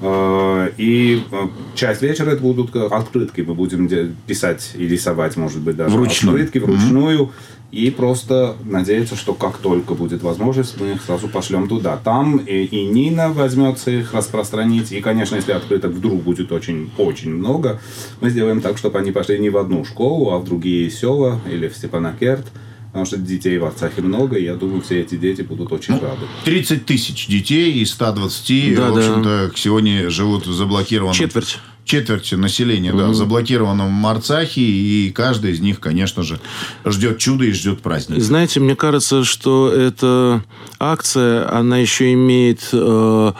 Э, 0.00 0.70
И 0.76 1.22
э, 1.30 1.46
часть 1.74 2.02
вечера 2.02 2.30
это 2.30 2.42
будут 2.42 2.74
открытки. 2.76 3.40
Мы 3.42 3.54
будем 3.54 3.86
де- 3.88 4.12
писать 4.26 4.72
и 4.74 4.86
рисовать, 4.88 5.36
может 5.36 5.60
быть, 5.60 5.76
даже 5.76 5.94
Вручную. 5.96 6.34
открытки 6.36 6.58
вручную. 6.58 7.30
И 7.70 7.90
просто 7.90 8.54
надеяться, 8.64 9.16
что 9.16 9.34
как 9.34 9.56
только 9.58 9.94
будет 9.94 10.22
возможность, 10.22 10.80
мы 10.80 10.92
их 10.92 11.02
сразу 11.02 11.26
пошлем 11.28 11.66
туда. 11.68 11.96
Там 11.96 12.36
и, 12.36 12.62
и 12.62 12.86
Нина 12.86 13.32
возьмется 13.32 13.90
их 13.90 14.14
распространить. 14.14 14.92
И, 14.92 15.00
конечно, 15.00 15.34
если 15.36 15.50
открыток 15.52 15.90
вдруг 15.90 16.22
будет 16.22 16.52
очень-очень 16.52 17.34
много, 17.34 17.80
мы 18.20 18.30
сделаем 18.30 18.60
так, 18.60 18.78
чтобы 18.78 19.00
они 19.00 19.10
пошли 19.10 19.40
не 19.40 19.50
в 19.50 19.56
одну 19.58 19.84
школу, 19.84 20.30
а 20.30 20.38
в 20.38 20.44
другие 20.44 20.88
села 20.88 21.40
или 21.50 21.66
в 21.68 21.76
Степанакерт. 21.76 22.46
Потому 22.94 23.06
что 23.06 23.16
детей 23.16 23.58
в 23.58 23.64
Арцахе 23.64 24.02
много, 24.02 24.36
и 24.36 24.44
я 24.44 24.54
думаю, 24.54 24.80
все 24.80 25.00
эти 25.00 25.16
дети 25.16 25.42
будут 25.42 25.72
очень 25.72 25.94
рады. 25.94 26.28
30 26.44 26.86
тысяч 26.86 27.26
детей 27.26 27.72
из 27.82 27.90
120, 27.90 28.76
Да, 28.76 28.90
в 28.92 28.96
общем-то, 28.96 29.50
сегодня 29.56 30.08
живут 30.10 30.46
в 30.46 30.52
заблокированном... 30.52 31.12
Четверть. 31.12 31.58
четверть 31.84 32.30
населения, 32.34 32.92
да, 32.92 33.12
заблокировано 33.12 33.88
в 33.88 34.06
Арцахе, 34.06 34.60
и 34.60 35.10
каждый 35.10 35.50
из 35.50 35.60
них, 35.60 35.80
конечно 35.80 36.22
же, 36.22 36.38
ждет 36.84 37.18
чуда 37.18 37.46
и 37.46 37.50
ждет 37.50 37.82
праздника. 37.82 38.20
Знаете, 38.20 38.60
мне 38.60 38.76
кажется, 38.76 39.24
что 39.24 39.72
эта 39.72 40.44
акция, 40.78 41.52
она 41.52 41.78
еще 41.78 42.12
имеет 42.12 42.60
э, 42.72 43.32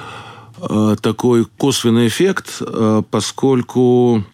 э, 0.69 0.97
такой 1.01 1.45
косвенный 1.45 2.09
эффект, 2.09 2.57
э, 2.59 3.03
поскольку 3.09 4.25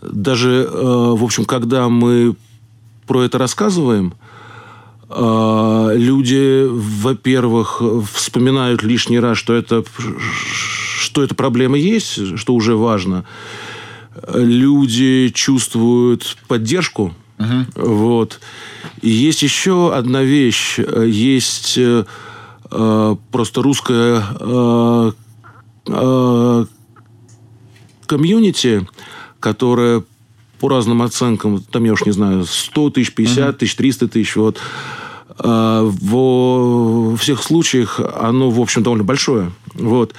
даже, 0.00 0.68
э, 0.70 0.70
в 0.72 1.24
общем, 1.24 1.44
когда 1.44 1.88
мы 1.88 2.36
про 3.08 3.24
это 3.24 3.38
рассказываем, 3.38 4.14
люди, 5.12 6.66
во-первых, 6.68 7.82
вспоминают 8.12 8.82
лишний 8.84 9.18
раз, 9.18 9.38
что 9.38 9.54
это, 9.54 9.84
что 10.98 11.22
эта 11.22 11.34
проблема 11.34 11.76
есть, 11.76 12.38
что 12.38 12.54
уже 12.54 12.76
важно. 12.76 13.24
Люди 14.32 15.30
чувствуют 15.34 16.36
поддержку. 16.46 17.12
Вот. 17.74 18.40
И 19.00 19.08
есть 19.08 19.42
еще 19.42 19.94
одна 19.94 20.22
вещь. 20.22 20.78
Есть 20.78 21.78
э, 21.78 22.04
э, 22.70 23.16
просто 23.32 23.62
русская 23.62 24.22
э, 24.38 25.12
э, 25.86 26.64
комьюнити, 28.06 28.86
которая 29.38 30.02
по 30.58 30.68
разным 30.68 31.00
оценкам, 31.00 31.62
там 31.62 31.84
я 31.84 31.94
уж 31.94 32.04
не 32.04 32.12
знаю, 32.12 32.44
100 32.44 32.90
тысяч, 32.90 33.14
50 33.14 33.56
тысяч, 33.56 33.76
300 33.76 34.08
тысяч, 34.08 34.36
вот, 34.36 34.58
а, 34.58 34.99
во 35.42 37.16
всех 37.16 37.42
случаях 37.42 38.00
оно, 38.14 38.50
в 38.50 38.60
общем, 38.60 38.82
довольно 38.82 39.04
большое. 39.04 39.52
Вот. 39.74 40.14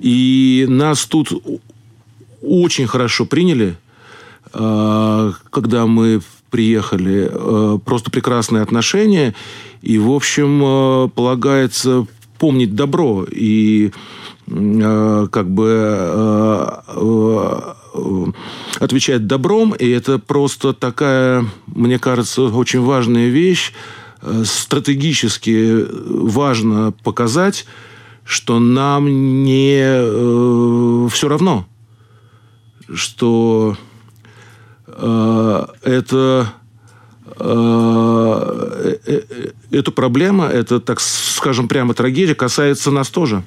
И 0.00 0.66
нас 0.68 1.04
тут 1.04 1.32
очень 2.42 2.86
хорошо 2.86 3.24
приняли, 3.24 3.76
а, 4.52 5.32
когда 5.50 5.86
мы 5.86 6.20
приехали. 6.50 7.28
А, 7.30 7.78
Просто 7.78 8.10
прекрасные 8.10 8.62
отношения. 8.62 9.34
И, 9.80 9.98
в 9.98 10.10
общем, 10.10 10.60
а, 10.64 11.08
полагается 11.08 12.06
помнить 12.38 12.74
добро 12.74 13.24
и 13.30 13.92
а, 14.50 15.28
как 15.28 15.48
бы 15.48 15.70
а, 15.70 16.84
а, 16.88 18.32
отвечать 18.80 19.26
добром. 19.26 19.72
И 19.72 19.88
это 19.88 20.18
просто 20.18 20.72
такая, 20.72 21.46
мне 21.66 21.98
кажется, 21.98 22.42
очень 22.42 22.80
важная 22.80 23.28
вещь. 23.28 23.72
Э, 24.22 24.44
Стратегически 24.44 25.84
важно 25.90 26.92
показать, 27.02 27.66
что 28.24 28.60
нам 28.60 29.44
не 29.44 31.08
все 31.10 31.28
равно, 31.28 31.66
что 32.94 33.76
э, 34.86 35.66
это 35.82 36.52
э, 37.38 38.94
э, 39.06 39.22
э, 39.28 39.50
эта 39.70 39.90
проблема, 39.90 40.46
это, 40.46 40.80
так 40.80 41.00
скажем, 41.00 41.68
прямо 41.68 41.94
трагедия, 41.94 42.34
касается 42.34 42.90
нас 42.90 43.08
тоже. 43.10 43.42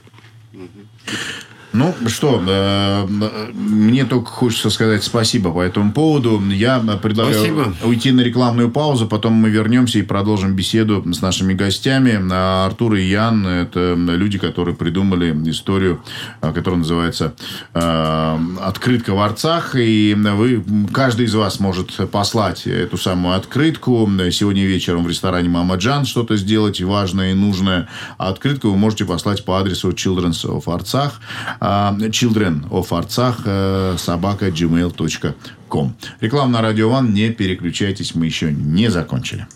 Ну, 1.75 1.93
что, 2.07 2.41
э, 2.47 3.05
мне 3.53 4.05
только 4.05 4.29
хочется 4.29 4.69
сказать 4.69 5.03
спасибо 5.03 5.51
по 5.51 5.59
этому 5.59 5.91
поводу. 5.91 6.41
Я 6.49 6.79
предлагаю 6.79 7.35
Спасибо. 7.35 7.73
уйти 7.83 8.11
на 8.11 8.21
рекламную 8.21 8.71
паузу, 8.71 9.07
потом 9.07 9.33
мы 9.33 9.49
вернемся 9.49 9.99
и 9.99 10.01
продолжим 10.01 10.55
беседу 10.55 11.03
с 11.13 11.21
нашими 11.21 11.53
гостями. 11.53 12.17
А 12.31 12.65
Артур 12.67 12.95
и 12.95 13.03
Ян– 13.03 13.45
это 13.47 13.95
люди, 13.95 14.37
которые 14.37 14.75
придумали 14.75 15.35
историю, 15.49 16.01
э, 16.41 16.53
которая 16.53 16.79
называется 16.79 17.33
э, 17.73 18.39
«Открытка 18.61 19.13
в 19.13 19.19
Арцах». 19.19 19.75
И 19.75 20.15
вы, 20.15 20.63
каждый 20.93 21.25
из 21.25 21.35
вас 21.35 21.59
может 21.59 22.09
послать 22.09 22.67
эту 22.67 22.97
самую 22.97 23.35
открытку. 23.35 24.09
Сегодня 24.31 24.65
вечером 24.65 25.03
в 25.03 25.09
ресторане 25.09 25.49
«Мама 25.49 25.75
Джан» 25.75 26.05
что-то 26.05 26.37
сделать 26.37 26.79
важное 26.81 27.31
и 27.31 27.33
нужное. 27.33 27.89
А 28.17 28.29
открытку 28.29 28.69
вы 28.69 28.77
можете 28.77 29.03
послать 29.03 29.43
по 29.43 29.59
адресу 29.59 29.89
Children's 29.89 30.45
of 30.45 30.63
Artsakh, 30.65 31.11
а, 31.59 31.64
Children 32.11 32.69
of 32.69 32.89
Artsakh, 32.89 33.41
э, 33.45 33.95
собака 33.97 34.47
gmail.com. 34.47 35.95
Реклама 36.21 36.51
на 36.51 36.61
Радио 36.61 36.89
Ван. 36.89 37.13
Не 37.13 37.29
переключайтесь, 37.29 38.15
мы 38.15 38.25
еще 38.25 38.51
не 38.51 38.89
закончили. 38.89 39.47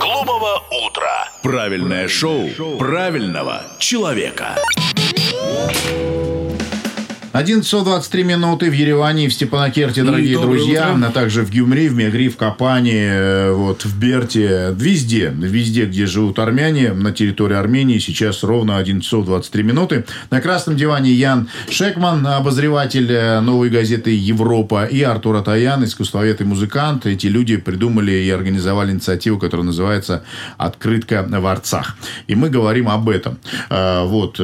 Глумово 0.00 0.62
утро. 0.86 1.08
Правильное 1.42 2.08
шоу 2.08 2.48
правильного 2.78 3.62
человека. 3.78 4.56
11 7.32 7.64
часов 7.64 7.84
23 7.84 8.24
минуты 8.24 8.68
в 8.68 8.74
Ереване 8.74 9.24
и 9.24 9.28
в 9.28 9.32
Степанакерте, 9.32 10.02
дорогие 10.02 10.38
друзья. 10.38 10.92
утро. 10.94 11.06
А 11.08 11.10
также 11.12 11.40
в 11.46 11.50
Гюмри, 11.50 11.88
в 11.88 11.94
Мегри, 11.94 12.28
в 12.28 12.36
Капане, 12.36 13.06
э, 13.08 13.52
вот, 13.52 13.86
в 13.86 13.98
Берте. 13.98 14.74
Везде, 14.76 15.32
везде, 15.34 15.86
где 15.86 16.04
живут 16.04 16.38
армяне, 16.38 16.92
на 16.92 17.10
территории 17.10 17.56
Армении. 17.56 17.98
Сейчас 18.00 18.42
ровно 18.42 18.76
11 18.76 19.02
часов 19.02 19.24
23 19.24 19.62
минуты. 19.62 20.04
На 20.28 20.42
красном 20.42 20.76
диване 20.76 21.10
Ян 21.10 21.48
Шекман, 21.70 22.26
обозреватель 22.26 23.10
э, 23.10 23.40
новой 23.40 23.70
газеты 23.70 24.14
«Европа», 24.14 24.84
и 24.84 25.00
Артур 25.00 25.36
Атаян, 25.36 25.82
искусствовед 25.84 26.42
и 26.42 26.44
музыкант. 26.44 27.06
Эти 27.06 27.28
люди 27.28 27.56
придумали 27.56 28.12
и 28.12 28.28
организовали 28.28 28.90
инициативу, 28.90 29.38
которая 29.38 29.64
называется 29.64 30.22
«Открытка 30.58 31.26
в 31.26 31.46
Арцах». 31.46 31.96
И 32.26 32.34
мы 32.34 32.50
говорим 32.50 32.90
об 32.90 33.08
этом. 33.08 33.38
Э, 33.70 34.04
Вот, 34.04 34.38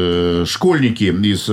школьники 0.48 1.05
из 1.05 1.48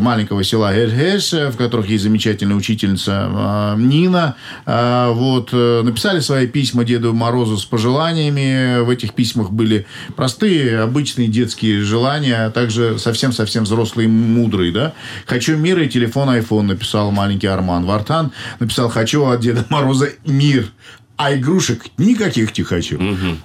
маленького 0.00 0.42
села 0.44 0.77
Эльгеш, 0.78 1.32
в 1.32 1.56
которых 1.56 1.88
есть 1.88 2.04
замечательная 2.04 2.56
учительница 2.56 3.28
э, 3.30 3.74
Нина, 3.78 4.36
э, 4.64 5.10
вот, 5.12 5.50
э, 5.52 5.82
написали 5.82 6.20
свои 6.20 6.46
письма 6.46 6.84
Деду 6.84 7.12
Морозу 7.12 7.56
с 7.56 7.64
пожеланиями. 7.64 8.80
В 8.82 8.90
этих 8.90 9.14
письмах 9.14 9.50
были 9.50 9.86
простые, 10.16 10.80
обычные 10.80 11.28
детские 11.28 11.82
желания, 11.82 12.46
а 12.46 12.50
также 12.50 12.98
совсем-совсем 12.98 13.64
взрослые 13.64 14.06
и 14.06 14.10
мудрые, 14.10 14.72
да. 14.72 14.92
«Хочу 15.26 15.56
мира» 15.56 15.82
и 15.84 15.88
телефон 15.88 16.30
iPhone 16.30 16.62
написал 16.62 17.10
маленький 17.10 17.48
Арман. 17.48 17.84
Вартан 17.84 18.32
написал 18.60 18.88
«Хочу 18.88 19.24
от 19.26 19.40
Деда 19.40 19.64
Мороза 19.68 20.10
мир». 20.24 20.70
А 21.18 21.34
игрушек 21.34 21.86
никаких 21.98 22.56
не 22.56 22.62
хочу. 22.64 22.96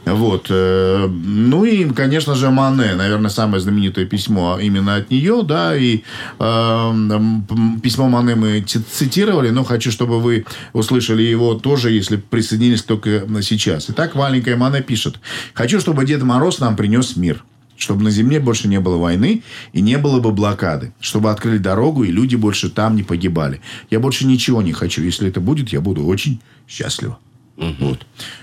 Вот. 0.05 0.45
э, 0.51 1.07
Ну 1.07 1.65
и, 1.65 1.89
конечно 1.89 2.36
же, 2.36 2.51
Мане. 2.51 2.93
Наверное, 2.93 3.31
самое 3.31 3.59
знаменитое 3.59 4.05
письмо 4.05 4.59
именно 4.62 4.95
от 4.95 5.09
нее, 5.09 5.41
да. 5.43 5.75
И 5.75 6.03
э, 6.39 6.91
письмо 7.81 8.09
Мане 8.09 8.36
мы 8.36 8.62
цитировали, 8.62 9.49
но 9.49 9.63
хочу, 9.63 9.91
чтобы 9.91 10.21
вы 10.21 10.45
услышали 10.73 11.23
его 11.23 11.55
тоже, 11.55 11.89
если 11.89 12.17
присоединились 12.17 12.83
только 12.83 13.27
сейчас. 13.41 13.89
Итак, 13.89 14.13
маленькая 14.13 14.55
Мане 14.55 14.83
пишет. 14.83 15.19
Хочу, 15.55 15.79
чтобы 15.79 16.05
Дед 16.05 16.21
Мороз 16.21 16.59
нам 16.59 16.75
принес 16.75 17.15
мир. 17.17 17.43
Чтобы 17.75 18.03
на 18.03 18.12
земле 18.12 18.39
больше 18.39 18.67
не 18.67 18.79
было 18.79 18.97
войны 18.97 19.41
и 19.73 19.81
не 19.81 19.97
было 19.97 20.19
бы 20.19 20.31
блокады. 20.31 20.93
Чтобы 21.01 21.31
открыли 21.31 21.57
дорогу, 21.57 22.03
и 22.03 22.12
люди 22.12 22.36
больше 22.36 22.69
там 22.69 22.95
не 22.95 23.01
погибали. 23.01 23.62
Я 23.89 23.99
больше 23.99 24.27
ничего 24.27 24.62
не 24.62 24.73
хочу. 24.73 25.01
Если 25.01 25.27
это 25.27 25.41
будет, 25.41 25.69
я 25.69 25.81
буду 25.81 26.05
очень 26.05 26.39
счастлива. 26.67 27.17
Вот. 27.55 27.99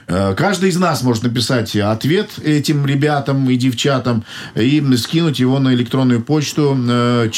Э, 0.06 0.34
Каждый 0.36 0.70
из 0.70 0.76
нас 0.76 1.02
может 1.02 1.24
написать 1.24 1.74
ответ 1.76 2.30
этим 2.42 2.86
ребятам 2.86 3.48
и 3.50 3.56
девчатам 3.56 4.24
и 4.54 4.80
скинуть 4.96 5.40
его 5.40 5.58
на 5.58 5.74
электронную 5.74 6.22
почту 6.22 6.78
э, 6.78 7.28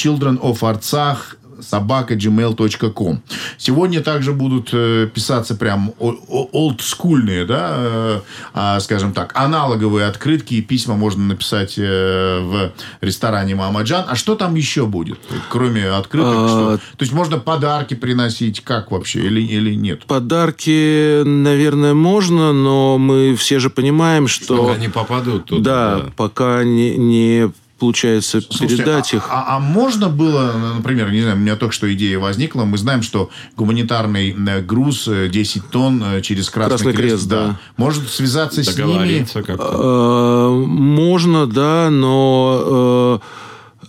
children 1.62 1.72
of 1.72 1.82
Artsakh 1.82 1.82
собака 1.82 2.14
gmail.com. 2.14 3.22
Сегодня 3.58 4.00
также 4.00 4.32
будут 4.32 4.70
э, 4.72 5.08
писаться 5.12 5.54
прям 5.54 5.92
олдскульные, 5.98 7.44
да, 7.44 7.74
э, 7.76 8.20
а, 8.54 8.80
скажем 8.80 9.12
так, 9.12 9.32
аналоговые 9.34 10.06
открытки 10.06 10.54
и 10.54 10.62
письма 10.62 10.96
можно 10.96 11.24
написать 11.24 11.74
э, 11.78 12.40
в 12.40 12.72
ресторане 13.00 13.54
Мама 13.54 13.82
Джан. 13.82 14.04
А 14.08 14.16
что 14.16 14.34
там 14.34 14.54
еще 14.54 14.86
будет, 14.86 15.18
кроме 15.50 15.88
открыток? 15.88 16.34
А, 16.34 16.48
что? 16.48 16.76
То 16.96 17.02
есть 17.02 17.12
можно 17.12 17.38
подарки 17.38 17.94
приносить, 17.94 18.60
как 18.60 18.90
вообще, 18.90 19.20
или, 19.20 19.40
или 19.40 19.74
нет? 19.74 20.04
Подарки, 20.06 21.22
наверное, 21.24 21.94
можно, 21.94 22.52
но 22.52 22.98
мы 22.98 23.34
все 23.36 23.58
же 23.58 23.70
понимаем, 23.70 24.28
что... 24.28 24.56
Пока 24.56 24.78
не 24.78 24.88
попадут 24.88 25.46
туда. 25.46 25.98
да, 25.98 26.12
пока 26.16 26.64
не, 26.64 26.96
не 26.96 27.52
получается 27.82 28.40
Слушайте, 28.40 28.76
передать 28.76 29.12
а, 29.12 29.16
их. 29.16 29.26
А, 29.28 29.56
а 29.56 29.58
можно 29.58 30.08
было, 30.08 30.52
например, 30.76 31.10
не 31.10 31.20
знаю, 31.20 31.36
у 31.36 31.40
меня 31.40 31.56
только 31.56 31.74
что 31.74 31.92
идея 31.92 32.20
возникла, 32.20 32.64
мы 32.64 32.78
знаем, 32.78 33.02
что 33.02 33.28
гуманитарный 33.56 34.30
э, 34.30 34.60
груз 34.62 35.08
э, 35.08 35.28
10 35.28 35.68
тонн 35.68 36.00
э, 36.00 36.20
через 36.22 36.48
Красный, 36.48 36.76
Красный 36.76 36.92
Крест, 36.92 37.26
да. 37.26 37.58
Может 37.76 38.08
связаться 38.08 38.62
с 38.62 38.68
ними. 38.68 38.86
Договориться 38.86 39.42
как-то. 39.42 40.52
Э, 40.52 40.64
Можно, 40.64 41.48
да, 41.48 41.88
но 41.90 43.20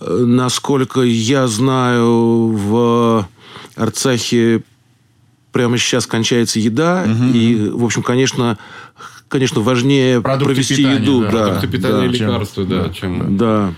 э, 0.00 0.24
насколько 0.24 1.02
я 1.02 1.46
знаю, 1.46 2.48
в 2.48 3.28
Арцахе 3.76 4.64
прямо 5.52 5.78
сейчас 5.78 6.08
кончается 6.08 6.58
еда, 6.58 7.04
и, 7.32 7.70
в 7.72 7.84
общем, 7.84 8.02
конечно, 8.02 8.58
конечно, 9.28 9.60
важнее 9.60 10.20
Продукты 10.20 10.54
провести 10.54 10.76
питания, 10.78 11.00
еду, 11.00 11.20
да. 11.22 11.30
да, 11.30 11.44
Продукты 11.44 11.68
питания 11.68 12.06
и 12.06 12.18
да, 12.18 12.24
лекарства, 12.26 12.64
да, 12.64 12.88
чем... 12.90 13.36
да. 13.36 13.72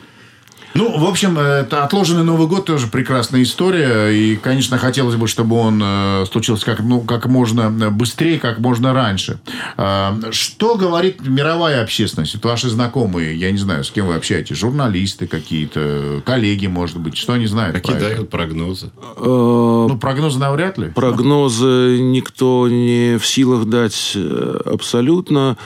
Ну, 0.77 0.99
в 0.99 1.05
общем, 1.07 1.39
это 1.39 1.85
отложенный 1.85 2.23
Новый 2.23 2.47
год 2.47 2.67
тоже 2.67 2.87
прекрасная 2.87 3.43
история. 3.43 4.11
И, 4.11 4.37
конечно, 4.37 4.79
хотелось 4.79 5.17
бы, 5.17 5.27
чтобы 5.27 5.57
он 5.57 5.81
э, 5.83 6.25
случился 6.31 6.67
как, 6.67 6.81
ну, 6.81 7.01
как 7.01 7.27
можно 7.27 7.71
быстрее, 7.91 8.39
как 8.39 8.59
можно 8.59 8.93
раньше. 8.93 9.41
А, 9.77 10.19
что 10.31 10.77
говорит 10.77 11.27
мировая 11.27 11.83
общественность? 11.83 12.35
Это 12.35 12.49
ваши 12.49 12.69
знакомые, 12.69 13.35
я 13.37 13.51
не 13.51 13.59
знаю, 13.59 13.85
с 13.85 13.91
кем 13.91 14.07
вы 14.07 14.15
общаетесь, 14.15 14.57
журналисты 14.57 15.27
какие-то, 15.27 16.23
коллеги, 16.25 16.67
может 16.67 16.99
быть, 16.99 17.17
что 17.17 17.33
они 17.33 17.47
знают? 17.47 17.77
Какие 17.77 17.99
дают 17.99 18.31
прогнозы? 18.31 18.91
Э, 19.17 19.87
Ну, 19.89 19.99
прогнозы 19.99 20.39
навряд 20.39 20.79
ли. 20.79 20.91
Прогнозы 20.91 21.99
никто 22.01 22.69
не 22.69 23.19
в 23.19 23.27
силах 23.27 23.67
дать 23.67 24.13
э, 24.15 24.61
абсолютно, 24.67 25.57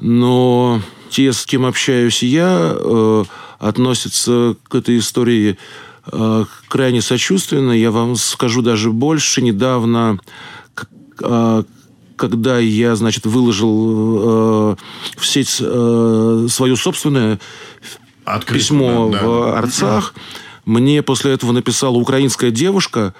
но 0.00 0.80
те, 1.10 1.32
с 1.32 1.44
кем 1.46 1.66
общаюсь 1.66 2.22
я, 2.22 2.72
э, 2.74 3.24
относятся 3.60 4.56
к 4.68 4.74
этой 4.74 4.98
истории 4.98 5.58
э, 6.10 6.44
крайне 6.68 7.02
сочувственно. 7.02 7.72
Я 7.72 7.90
вам 7.90 8.16
скажу 8.16 8.62
даже 8.62 8.90
больше. 8.90 9.42
Недавно, 9.42 10.18
э, 11.22 11.62
когда 12.16 12.58
я, 12.58 12.96
значит, 12.96 13.26
выложил 13.26 14.72
э, 14.72 14.76
в 15.16 15.26
сеть 15.26 15.58
э, 15.60 16.46
свое 16.50 16.74
собственное 16.74 17.38
Открыто, 18.24 18.58
письмо 18.58 19.10
да, 19.12 19.20
да. 19.20 19.26
в 19.26 19.56
Арцах. 19.58 20.14
Мне 20.64 21.02
после 21.02 21.32
этого 21.32 21.52
написала 21.52 21.96
украинская 21.96 22.50
девушка 22.50 23.14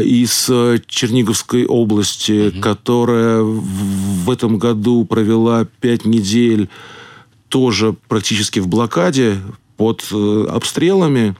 из 0.00 0.50
Черниговской 0.88 1.64
области, 1.64 2.50
которая 2.50 3.42
в 3.42 4.08
в 4.28 4.30
этом 4.30 4.58
году 4.58 5.06
провела 5.06 5.64
пять 5.80 6.04
недель 6.04 6.68
тоже 7.48 7.94
практически 8.08 8.60
в 8.60 8.68
блокаде 8.68 9.38
под 9.76 10.06
э, 10.12 10.46
обстрелами. 10.48 11.36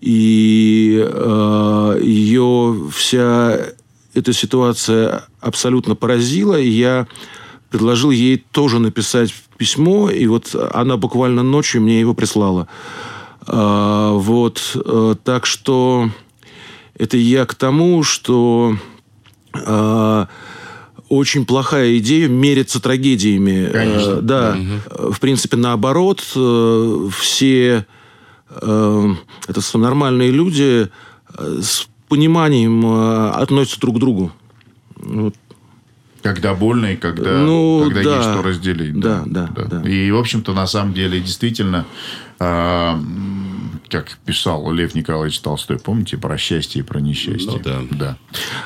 И 0.00 1.00
э, 1.00 2.00
ее 2.02 2.90
вся 2.92 3.58
эта 4.14 4.32
ситуация 4.32 5.24
абсолютно 5.40 5.94
поразила. 5.94 6.58
И 6.58 6.68
я 6.68 7.06
предложил 7.70 8.10
ей 8.10 8.44
тоже 8.50 8.78
написать 8.78 9.32
письмо. 9.56 10.10
И 10.10 10.26
вот 10.26 10.54
она 10.74 10.96
буквально 10.96 11.42
ночью 11.42 11.82
мне 11.82 12.00
его 12.00 12.14
прислала. 12.14 12.68
А, 13.46 14.12
вот. 14.12 14.76
э, 14.76 15.14
Так 15.24 15.46
что 15.46 16.10
это 16.94 17.16
я 17.16 17.46
к 17.46 17.54
тому, 17.54 18.02
что 18.02 18.76
а, 19.54 20.28
очень 21.12 21.44
плохая 21.44 21.98
идея 21.98 22.26
мериться 22.26 22.80
трагедиями. 22.80 23.68
Конечно. 23.70 24.10
Э, 24.12 24.20
Да. 24.22 24.56
Э, 24.86 25.10
В 25.12 25.20
принципе, 25.20 25.58
наоборот, 25.58 26.24
э, 26.34 27.08
все 27.18 27.86
э, 28.48 29.14
это 29.46 29.60
нормальные 29.78 30.30
люди 30.30 30.88
э, 31.36 31.58
с 31.60 31.86
пониманием 32.08 32.84
э, 32.86 33.30
относятся 33.30 33.80
друг 33.80 33.96
к 33.96 33.98
другу. 33.98 34.32
Вот. 34.96 35.34
Когда 36.22 36.54
больно 36.54 36.86
и 36.92 36.96
когда, 36.96 37.38
Ну, 37.42 37.82
когда 37.88 38.02
да. 38.04 38.16
есть 38.16 38.30
что 38.30 38.42
разделить. 38.42 38.98
Да, 38.98 39.22
да, 39.26 39.50
да. 39.54 39.82
И, 39.88 40.10
в 40.10 40.16
общем-то, 40.16 40.54
на 40.54 40.66
самом 40.66 40.94
деле, 40.94 41.20
действительно, 41.20 41.84
м, 42.40 43.41
как 43.92 44.18
писал 44.24 44.72
Лев 44.72 44.94
Николаевич 44.94 45.38
Толстой, 45.40 45.78
помните, 45.78 46.16
про 46.16 46.38
счастье 46.38 46.80
и 46.80 46.82
про 46.82 46.98
несчастье? 46.98 47.52
Ну, 47.52 47.60
да. 47.62 47.82
да. 47.90 48.16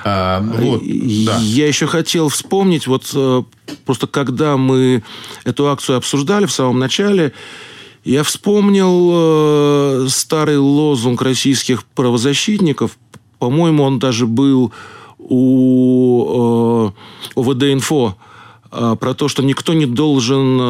А, 0.05 0.41
вот, 0.41 0.81
да. 0.81 1.39
Я 1.41 1.67
еще 1.67 1.89
хотел 1.89 2.29
вспомнить, 2.29 2.87
вот 2.87 3.11
э, 3.13 3.43
просто 3.85 4.07
когда 4.07 4.57
мы 4.57 5.03
эту 5.43 5.69
акцию 5.69 5.97
обсуждали 5.97 6.47
в 6.47 6.53
самом 6.53 6.79
начале, 6.79 7.33
я 8.05 8.23
вспомнил 8.23 10.05
э, 10.05 10.09
старый 10.11 10.59
лозунг 10.59 11.21
российских 11.23 11.85
правозащитников. 11.85 12.97
По-моему, 13.41 13.83
он 13.83 13.99
даже 13.99 14.29
был 14.29 14.73
у 15.19 16.93
ОВД-инфо 17.35 18.15
э, 18.71 18.97
про 19.01 19.15
то, 19.15 19.27
что 19.27 19.43
никто 19.43 19.75
не 19.75 19.87
должен 19.87 20.61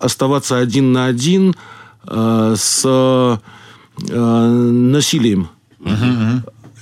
оставаться 0.00 0.58
один 0.58 0.92
на 0.92 1.06
один 1.06 1.54
э, 2.06 2.54
с 2.56 2.82
э, 2.84 3.36
насилием. 4.08 5.48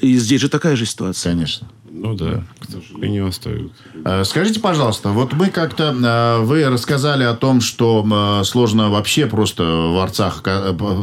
И 0.01 0.17
здесь 0.17 0.41
же 0.41 0.49
такая 0.49 0.77
же 0.77 0.87
ситуация. 0.87 1.33
Конечно. 1.33 1.69
Ну 1.93 2.15
да, 2.15 2.45
к 2.61 2.71
сожалению, 2.71 3.27
остаются. 3.27 3.83
Э, 4.05 4.23
Скажите, 4.25 4.61
пожалуйста, 4.61 5.09
вот 5.09 5.33
мы 5.33 5.49
как-то, 5.49 5.93
э, 5.93 6.45
вы 6.45 6.65
рассказали 6.69 7.25
о 7.25 7.35
том, 7.35 7.61
что 7.61 8.07
сложно 8.45 8.91
вообще 8.91 9.27
просто 9.27 9.65
в 9.65 9.99
Арцах, 9.99 10.45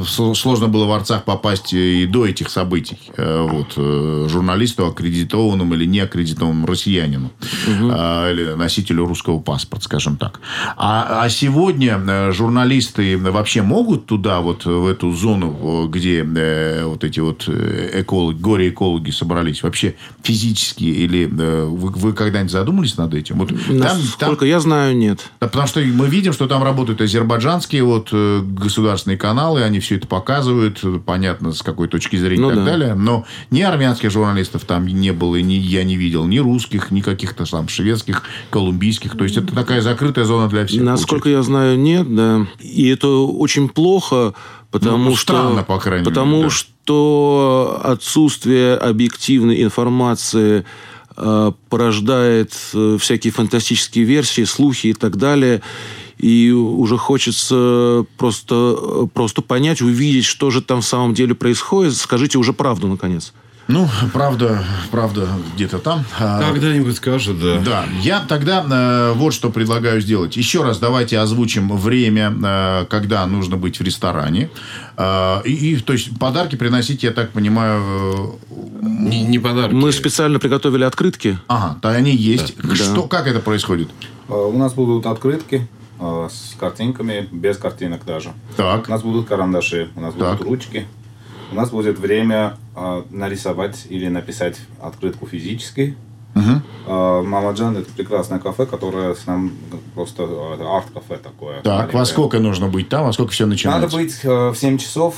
сложно 0.07 0.67
было 0.69 0.85
в 0.85 0.91
Арцах 0.93 1.25
попасть 1.25 1.73
и 1.73 2.05
до 2.05 2.25
этих 2.25 2.49
событий. 2.49 2.99
Э, 3.17 3.41
Вот, 3.47 3.73
э, 3.75 4.27
журналисту, 4.29 4.85
аккредитованному 4.85 5.73
или 5.75 5.85
не 5.85 5.99
аккредитованному 5.99 6.65
россиянину. 6.65 7.31
Э, 7.67 8.31
Или 8.31 8.53
носителю 8.55 9.05
русского 9.05 9.39
паспорта, 9.39 9.83
скажем 9.85 10.15
так. 10.15 10.39
А, 10.77 11.23
а 11.23 11.29
сегодня 11.29 11.99
э, 12.07 12.31
журналисты 12.31 13.17
вообще 13.17 13.61
могут 13.61 14.05
туда, 14.05 14.39
вот 14.39 14.65
в 14.65 14.87
эту 14.87 15.11
зону, 15.11 15.87
где 15.89 16.23
вот 16.23 17.03
эти 17.03 17.19
вот 17.19 17.47
экологи, 17.49 18.37
горе-экологи 18.39 19.11
собрались, 19.11 19.63
вообще 19.63 19.95
физически 20.23 20.76
или 20.79 21.25
э, 21.27 21.65
вы, 21.65 21.91
вы 21.91 22.13
когда-нибудь 22.13 22.51
задумались 22.51 22.97
над 22.97 23.13
этим? 23.13 23.37
Вот 23.39 23.49
там, 23.49 23.77
Насколько 23.77 24.39
там- 24.41 24.47
я 24.49 24.59
знаю, 24.59 24.97
нет. 24.97 25.29
да, 25.39 25.47
потому 25.47 25.67
что 25.67 25.79
мы 25.81 26.07
видим, 26.07 26.33
что 26.33 26.47
там 26.47 26.63
работают 26.63 27.01
азербайджанские 27.01 27.83
вот 27.83 28.09
э, 28.11 28.41
государственные 28.43 29.17
каналы, 29.17 29.63
они 29.63 29.79
все 29.79 29.95
это 29.97 30.07
показывают, 30.07 30.81
понятно, 31.05 31.51
с 31.53 31.61
какой 31.61 31.87
точки 31.87 32.15
зрения 32.15 32.41
Ну 32.41 32.51
и 32.51 32.55
так 32.55 32.65
да. 32.65 32.71
далее. 32.71 32.93
Но 32.95 33.25
ни 33.51 33.61
армянских 33.61 34.11
журналистов 34.11 34.65
там 34.65 34.85
не 34.87 35.11
было, 35.11 35.35
ни, 35.37 35.53
я 35.53 35.83
не 35.83 35.95
видел, 35.95 36.25
ни 36.25 36.37
русских, 36.39 36.91
ни 36.91 37.01
каких-то 37.01 37.45
там 37.49 37.67
шведских, 37.67 38.23
колумбийских. 38.49 39.17
То 39.17 39.23
есть 39.23 39.37
это 39.37 39.53
такая 39.53 39.81
закрытая 39.81 40.25
зона 40.25 40.47
для 40.49 40.65
всех. 40.65 40.81
Насколько 40.83 41.29
я 41.29 41.41
знаю, 41.43 41.77
нет, 41.79 42.13
да. 42.13 42.47
И 42.59 42.87
это 42.89 43.07
очень 43.07 43.69
плохо, 43.69 44.33
потому 44.71 45.09
Ну, 45.09 45.15
что... 45.15 45.33
странно, 45.33 45.63
по 45.63 45.79
крайней 45.79 46.03
мере, 46.03 46.09
Потому 46.13 46.43
да. 46.43 46.49
что 46.49 47.81
отсутствие 47.83 48.75
объективной 48.75 49.63
информации 49.63 50.65
э, 51.15 51.51
порождает 51.69 52.53
э, 52.73 52.97
всякие 52.99 53.31
фантастические 53.33 54.05
версии, 54.05 54.43
слухи 54.43 54.87
и 54.87 54.93
так 54.93 55.17
далее. 55.17 55.61
И 56.17 56.51
уже 56.51 56.97
хочется 56.97 58.05
просто, 58.17 58.75
э, 58.79 59.07
просто 59.13 59.41
понять, 59.41 59.81
увидеть, 59.81 60.25
что 60.25 60.49
же 60.49 60.61
там 60.61 60.81
в 60.81 60.85
самом 60.85 61.13
деле 61.13 61.35
происходит. 61.35 61.95
Скажите 61.95 62.37
уже 62.37 62.53
правду, 62.53 62.87
наконец. 62.87 63.33
Ну, 63.67 63.87
правда, 64.13 64.63
правда, 64.91 65.27
где-то 65.55 65.79
там. 65.79 66.05
А, 66.19 66.41
Когда-нибудь 66.41 66.95
скажут, 66.95 67.39
да. 67.41 67.59
Да, 67.59 67.85
я 68.01 68.21
тогда 68.21 68.65
э, 68.69 69.13
вот 69.13 69.33
что 69.33 69.49
предлагаю 69.49 69.99
сделать. 69.99 70.37
Еще 70.37 70.63
раз 70.63 70.79
давайте 70.79 71.19
озвучим 71.19 71.75
время, 71.75 72.33
э, 72.43 72.85
когда 72.89 73.25
нужно 73.25 73.57
быть 73.57 73.79
в 73.79 73.83
ресторане. 73.83 74.49
Э, 74.95 75.41
и, 75.43 75.51
и, 75.73 75.75
то 75.77 75.91
есть 75.93 76.17
подарки 76.17 76.55
приносить, 76.55 77.03
я 77.03 77.11
так 77.11 77.31
понимаю... 77.31 78.39
э, 78.49 78.85
Не, 78.85 79.23
не 79.23 79.37
подарки. 79.39 79.73
Мы 79.73 79.91
специально 79.91 80.39
приготовили 80.39 80.85
открытки. 80.85 81.37
ага, 81.47 81.77
то 81.81 81.89
они 81.89 82.15
есть. 82.15 82.55
Что, 82.73 83.03
как 83.03 83.27
это 83.27 83.39
происходит? 83.41 83.89
Э, 84.29 84.33
У 84.33 84.57
нас 84.57 84.73
будут 84.73 85.05
открытки 85.05 85.67
э, 85.99 86.27
с 86.31 86.55
картинками, 86.57 87.27
без 87.31 87.57
картинок 87.57 88.05
даже. 88.05 88.31
Так. 88.55 88.87
У 88.87 88.91
нас 88.91 89.01
будут 89.01 89.27
карандаши, 89.27 89.89
у 89.95 89.99
нас 90.01 90.13
Так. 90.13 90.37
будут 90.37 90.47
ручки. 90.47 90.87
У 91.51 91.55
нас 91.55 91.69
будет 91.69 91.97
время 91.99 92.57
э, 92.75 93.03
нарисовать 93.09 93.85
или 93.89 94.07
написать 94.07 94.57
открытку 94.81 95.27
физически. 95.27 95.95
Э, 96.85 97.21
Мамаджан 97.23 97.77
это 97.77 97.91
прекрасное 97.91 98.37
кафе, 98.37 98.65
которое 98.67 99.15
с 99.15 99.25
нам 99.25 99.51
просто 99.95 100.23
э, 100.23 100.53
это 100.55 100.63
арт-кафе 100.77 101.17
такое. 101.17 101.61
Так, 101.61 101.73
маленькое. 101.77 101.97
во 101.99 102.05
сколько 102.05 102.39
нужно 102.39 102.67
быть 102.67 102.89
там, 102.89 103.05
во 103.05 103.13
сколько 103.13 103.31
все 103.31 103.45
начинается? 103.47 103.81
Надо 103.87 103.97
быть 103.97 104.19
э, 104.23 104.49
в 104.49 104.55
7 104.55 104.77
часов. 104.77 105.15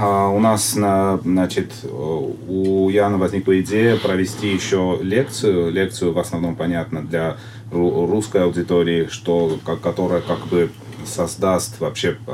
А, 0.00 0.28
у 0.28 0.38
нас, 0.40 0.74
на, 0.74 1.18
значит, 1.18 1.72
э, 1.82 1.88
у 1.88 2.88
Яна 2.88 3.18
возникла 3.18 3.60
идея 3.60 3.96
провести 3.98 4.48
еще 4.54 4.98
лекцию. 5.02 5.70
Лекцию 5.70 6.14
в 6.14 6.18
основном, 6.18 6.56
понятно, 6.56 7.02
для 7.02 7.36
ру- 7.70 8.06
русской 8.10 8.42
аудитории, 8.42 9.08
что, 9.10 9.58
которая 9.82 10.22
как 10.22 10.46
бы 10.46 10.70
создаст 11.04 11.80
вообще 11.80 12.16
э, 12.26 12.32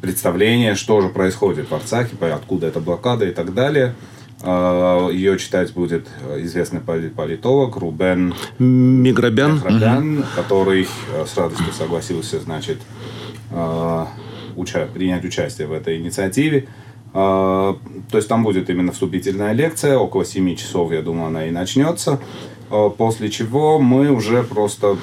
представление, 0.00 0.74
что 0.74 1.00
же 1.00 1.08
происходит 1.08 1.70
в 1.70 1.74
Арцахе, 1.74 2.16
откуда 2.20 2.66
эта 2.66 2.80
блокада 2.80 3.26
и 3.26 3.32
так 3.32 3.54
далее. 3.54 3.94
А, 4.42 5.08
Ее 5.10 5.38
читать 5.38 5.72
будет 5.74 6.08
э, 6.26 6.40
известный 6.44 6.80
поли- 6.80 7.10
политолог 7.10 7.76
Рубен 7.76 8.34
Миграбян. 8.58 9.60
Храбян, 9.60 10.24
который 10.34 10.88
э, 11.12 11.26
с 11.26 11.36
радостью 11.36 11.72
согласился, 11.74 12.40
значит, 12.40 12.78
э, 13.50 14.04
уча- 14.56 14.86
принять 14.86 15.24
участие 15.26 15.66
в 15.66 15.72
этой 15.74 15.98
инициативе. 15.98 16.68
Э, 17.12 17.74
То 18.10 18.16
есть 18.16 18.28
там 18.28 18.42
будет 18.42 18.70
именно 18.70 18.92
вступительная 18.92 19.52
лекция, 19.52 19.98
около 19.98 20.24
7 20.24 20.56
часов, 20.56 20.90
я 20.90 21.02
думаю, 21.02 21.26
она 21.26 21.44
и 21.44 21.50
начнется. 21.50 22.18
Э, 22.70 22.88
После 22.96 23.28
чего 23.28 23.78
мы 23.78 24.10
уже 24.10 24.42
просто 24.42 24.96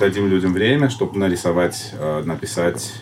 дадим 0.00 0.26
людям 0.28 0.52
время, 0.52 0.88
чтобы 0.90 1.16
нарисовать, 1.18 1.92
написать 2.24 2.92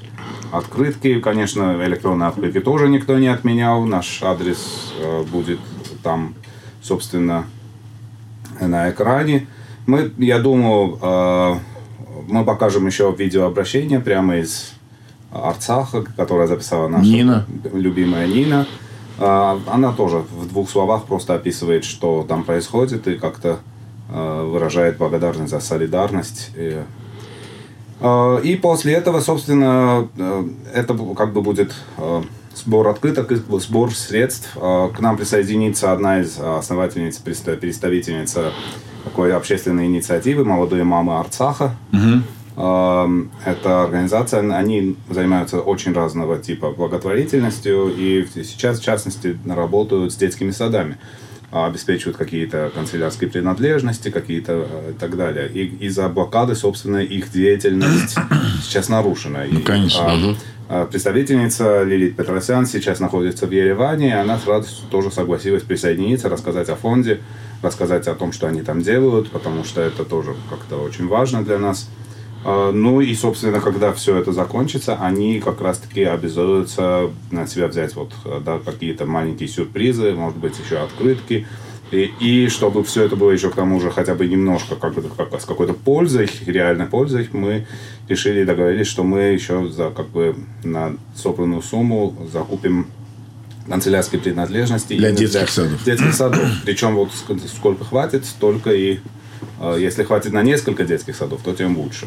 открытки, 0.53 1.21
конечно, 1.21 1.77
электронные 1.85 2.29
открытки 2.29 2.61
тоже 2.61 2.89
никто 2.89 3.19
не 3.19 3.29
отменял. 3.29 3.85
Наш 3.85 4.23
адрес 4.23 4.93
э, 4.99 5.23
будет 5.25 5.61
там, 6.03 6.35
собственно, 6.83 7.45
на 8.61 8.91
экране. 8.91 9.47
Мы, 9.87 10.13
я 10.19 10.39
думаю, 10.39 10.99
э, 11.01 11.55
мы 12.29 12.45
покажем 12.45 12.87
еще 12.87 13.15
видеообращение 13.17 14.01
прямо 14.01 14.37
из 14.37 14.73
Арцаха, 15.33 16.03
которое 16.17 16.47
записала 16.47 16.89
наша 16.89 17.05
Нина. 17.09 17.47
любимая 17.73 18.27
Нина. 18.27 18.67
Э, 19.19 19.59
Она 19.67 19.93
тоже 19.93 20.25
в 20.31 20.49
двух 20.49 20.71
словах 20.71 21.05
просто 21.05 21.35
описывает, 21.35 21.85
что 21.85 22.25
там 22.29 22.45
происходит, 22.45 23.07
и 23.09 23.17
как-то 23.17 23.59
выражает 24.13 24.99
благодарность 24.99 25.53
за 25.53 25.61
солидарность. 25.61 26.51
И, 26.57 26.83
и 28.43 28.57
после 28.57 28.95
этого, 28.95 29.21
собственно, 29.21 30.09
э, 30.17 30.45
это 30.75 30.97
как 31.17 31.33
бы 31.33 31.43
будет 31.43 31.75
э, 31.99 32.23
сбор 32.55 32.89
открыток, 32.89 33.31
сбор 33.61 33.95
средств. 33.95 34.51
Э, 34.57 34.89
К 34.95 35.01
нам 35.01 35.17
присоединится 35.17 35.93
одна 35.93 36.21
из 36.21 36.39
основательниц, 36.39 37.19
представ- 37.19 37.57
представительница 37.57 38.53
такой 39.05 39.35
общественной 39.35 39.87
инициативы 39.87 40.45
«Молодые 40.45 40.85
мамы 40.85 41.19
Арцаха». 41.19 41.75
Эм, 42.57 43.31
Это 43.47 43.83
организация, 43.85 44.41
они 44.55 44.97
занимаются 45.09 45.61
очень 45.61 45.95
разного 45.95 46.37
типа 46.39 46.73
благотворительностью 46.73 47.95
и 47.97 48.27
сейчас, 48.35 48.81
в 48.81 48.85
частности, 48.85 49.39
работают 49.47 50.13
с 50.13 50.17
детскими 50.17 50.51
садами 50.51 50.99
обеспечивают 51.51 52.17
какие-то 52.17 52.71
канцелярские 52.75 53.29
принадлежности, 53.29 54.11
какие-то 54.11 54.67
э, 54.71 54.93
и 54.93 54.99
так 54.99 55.17
далее. 55.17 55.49
И 55.49 55.87
из-за 55.87 56.09
блокады, 56.09 56.55
собственно, 56.55 56.99
их 56.99 57.33
деятельность 57.33 58.17
сейчас 58.63 58.89
нарушена. 58.89 59.45
И, 59.45 59.57
конечно. 59.57 60.01
а, 60.07 60.37
а, 60.69 60.87
Представительница 60.87 61.83
Лилит 61.83 62.17
Петросян 62.17 62.67
сейчас 62.67 63.01
находится 63.01 63.47
в 63.47 63.51
Ереване, 63.51 64.09
и 64.09 64.13
она 64.13 64.39
с 64.39 64.47
радостью 64.47 64.85
тоже 64.91 65.11
согласилась 65.11 65.65
присоединиться, 65.65 66.29
рассказать 66.29 66.69
о 66.69 66.77
фонде, 66.77 67.21
рассказать 67.63 68.07
о 68.07 68.15
том, 68.15 68.33
что 68.33 68.47
они 68.47 68.63
там 68.63 68.81
делают, 68.81 69.31
потому 69.31 69.65
что 69.65 69.81
это 69.81 70.05
тоже 70.05 70.37
как-то 70.49 70.77
очень 70.77 71.09
важно 71.09 71.45
для 71.45 71.59
нас. 71.59 71.89
А, 72.45 72.73
Ну 72.73 73.01
и, 73.01 73.15
собственно, 73.15 73.61
когда 73.61 73.93
все 73.93 74.17
это 74.17 74.33
закончится, 74.33 74.97
они 74.97 75.41
как 75.41 75.61
раз-таки 75.61 76.03
обязуются 76.05 77.11
на 77.31 77.47
себя 77.47 77.69
взять 77.69 77.95
вот 77.97 78.13
э, 78.25 78.41
да, 78.45 78.59
какие-то 78.59 79.07
маленькие 79.07 79.49
сюрпризы, 79.49 80.13
может 80.13 80.39
быть, 80.39 80.55
еще 80.65 80.79
открытки. 80.79 81.47
И, 81.91 82.13
и 82.21 82.49
чтобы 82.49 82.85
все 82.85 83.03
это 83.05 83.17
было 83.17 83.33
еще 83.33 83.51
к 83.51 83.57
тому 83.57 83.81
же 83.81 83.91
хотя 83.91 84.15
бы 84.15 84.29
немножко 84.29 84.77
как 84.77 84.95
бы, 84.95 85.03
как, 85.03 85.41
с 85.41 85.45
какой-то 85.45 85.75
пользой, 85.75 86.31
реальной 86.47 86.87
пользой, 86.87 87.29
мы 87.33 87.67
решили 88.09 88.45
договорились, 88.45 88.87
что 88.87 89.03
мы 89.03 89.23
еще 89.23 89.69
за 89.69 89.91
как 89.91 90.09
бы 90.09 90.37
на 90.63 90.95
собранную 91.17 91.63
сумму 91.63 92.15
закупим 92.33 92.87
канцелярские 93.69 94.21
принадлежности 94.21 94.95
Для 94.97 95.11
детских 95.13 95.51
садов. 95.51 95.85
детских 95.85 96.15
садов. 96.15 96.41
Причем 96.65 96.95
вот 96.95 97.11
ск- 97.11 97.41
сколько 97.49 97.85
хватит, 97.85 98.25
столько 98.25 98.71
и 98.71 98.99
если 99.61 100.05
хватит 100.05 100.33
на 100.33 100.43
несколько 100.43 100.85
детских 100.85 101.17
садов, 101.17 101.43
то 101.43 101.53
тем 101.53 101.79
лучше. 101.79 102.07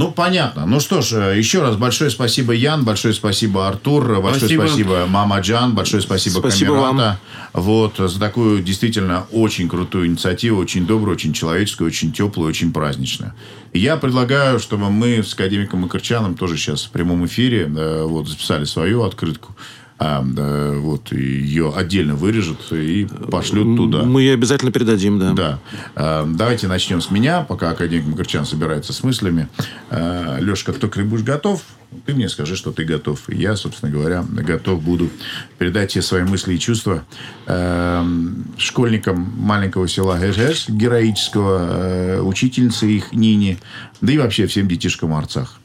Ну, 0.00 0.12
понятно. 0.12 0.64
Ну 0.64 0.80
что 0.80 1.02
ж, 1.02 1.12
э, 1.12 1.36
еще 1.38 1.60
раз 1.60 1.76
большое 1.76 2.08
спасибо, 2.08 2.54
Ян, 2.54 2.84
большое 2.84 3.12
спасибо, 3.12 3.68
Артур, 3.68 4.22
большое 4.22 4.48
Спасибо. 4.48 4.66
спасибо, 4.66 5.06
Мама 5.06 5.40
Джан, 5.40 5.74
большое 5.74 6.02
спасибо, 6.02 6.38
Спасибо 6.38 6.74
Камерата. 6.74 7.20
Вот, 7.52 7.98
за 7.98 8.18
такую 8.18 8.62
действительно 8.62 9.26
очень 9.30 9.68
крутую 9.68 10.06
инициативу, 10.06 10.58
очень 10.58 10.86
добрую, 10.86 11.16
очень 11.16 11.34
человеческую, 11.34 11.88
очень 11.88 12.12
теплую, 12.12 12.48
очень 12.48 12.72
праздничную. 12.72 13.34
Я 13.74 13.98
предлагаю, 13.98 14.58
чтобы 14.58 14.88
мы 14.88 15.22
с 15.22 15.34
академиком 15.34 15.80
Макарчаном 15.80 16.34
тоже 16.34 16.56
сейчас 16.56 16.84
в 16.84 16.90
прямом 16.92 17.26
эфире 17.26 17.64
э, 17.64 18.04
вот, 18.04 18.26
записали 18.26 18.64
свою 18.64 19.02
открытку. 19.02 19.54
А, 20.02 20.22
да, 20.24 20.72
вот, 20.78 21.12
ее 21.12 21.74
отдельно 21.76 22.14
вырежут 22.14 22.72
и 22.72 23.06
пошлют 23.30 23.76
туда. 23.76 24.02
Мы 24.02 24.22
ее 24.22 24.32
обязательно 24.32 24.72
передадим, 24.72 25.18
да. 25.18 25.32
Да. 25.32 25.58
Э, 25.94 26.24
Давайте 26.26 26.68
начнем 26.68 27.02
с 27.02 27.10
меня, 27.10 27.42
пока 27.42 27.70
академик 27.70 28.06
Макарчан 28.06 28.46
собирается 28.46 28.94
с 28.94 29.02
мыслями. 29.04 29.48
Леша, 29.90 30.64
как 30.64 30.78
только 30.78 31.00
ты 31.00 31.04
будешь 31.04 31.22
готов, 31.22 31.62
ты 32.06 32.14
мне 32.14 32.30
скажи, 32.30 32.56
что 32.56 32.72
ты 32.72 32.84
готов. 32.84 33.28
И 33.28 33.36
я, 33.36 33.56
собственно 33.56 33.92
говоря, 33.92 34.24
готов 34.26 34.82
буду 34.82 35.10
передать 35.58 35.92
тебе 35.92 36.02
свои 36.02 36.22
мысли 36.22 36.54
и 36.54 36.58
чувства 36.58 37.04
э, 37.46 38.04
школьникам 38.56 39.32
маленького 39.36 39.86
села 39.86 40.18
ГЖС, 40.18 40.70
героического, 40.70 41.58
э, 41.68 42.20
учительнице 42.22 42.90
их 42.90 43.12
Нине, 43.12 43.58
да 44.00 44.12
и 44.12 44.18
вообще 44.18 44.46
всем 44.46 44.66
детишкам 44.66 45.12
Арцах. 45.12 45.60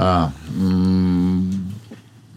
А, 0.00 0.32
м, 0.56 1.50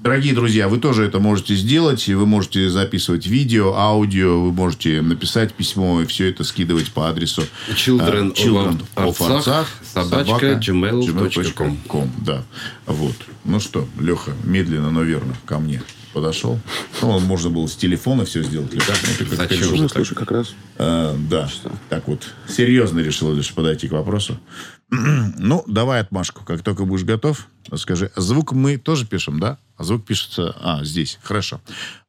Дорогие 0.01 0.33
друзья, 0.33 0.67
вы 0.67 0.79
тоже 0.79 1.05
это 1.05 1.19
можете 1.19 1.53
сделать. 1.55 2.09
И 2.09 2.15
Вы 2.15 2.25
можете 2.25 2.71
записывать 2.71 3.27
видео, 3.27 3.75
аудио, 3.75 4.41
вы 4.41 4.51
можете 4.51 4.99
написать 4.99 5.53
письмо 5.53 6.01
и 6.01 6.07
все 6.07 6.27
это 6.27 6.43
скидывать 6.43 6.91
по 6.91 7.07
адресу 7.07 7.43
Children 7.69 8.33
э, 8.35 8.43
children 8.43 8.81
of 8.95 9.19
Artsakh, 9.19 9.67
собачка, 9.83 10.53
gmail.com. 10.53 12.11
Да. 12.17 12.43
Вот. 12.87 13.15
Ну 13.45 13.59
что, 13.59 13.87
Леха, 13.99 14.31
медленно, 14.43 14.89
но 14.89 15.03
верно 15.03 15.35
ко 15.45 15.59
мне 15.59 15.83
подошел. 16.13 16.59
Ну, 17.03 17.19
можно 17.19 17.51
было 17.51 17.67
с 17.67 17.75
телефона 17.75 18.25
все 18.25 18.41
сделать. 18.41 18.73
Или 18.73 18.79
как? 18.79 18.97
Ну, 19.03 19.09
ты 19.19 19.25
как 19.25 19.49
Зачем? 19.51 19.75
Ну, 19.75 19.87
слушай, 19.87 20.15
как 20.15 20.31
раз. 20.31 20.55
Э, 20.77 21.15
да. 21.29 21.47
Так 21.89 22.07
вот, 22.07 22.27
серьезно 22.47 23.01
решил 23.01 23.31
лишь 23.33 23.53
подойти 23.53 23.87
к 23.87 23.91
вопросу. 23.91 24.39
ну, 24.89 25.63
давай 25.67 26.01
отмашку. 26.01 26.43
Как 26.43 26.63
только 26.63 26.85
будешь 26.85 27.03
готов, 27.03 27.47
скажи. 27.75 28.11
Звук 28.15 28.53
мы 28.53 28.77
тоже 28.77 29.05
пишем, 29.05 29.39
да? 29.39 29.59
А 29.81 29.83
звук 29.83 30.05
пишется... 30.05 30.55
А, 30.61 30.83
здесь. 30.83 31.17
Хорошо. 31.23 31.59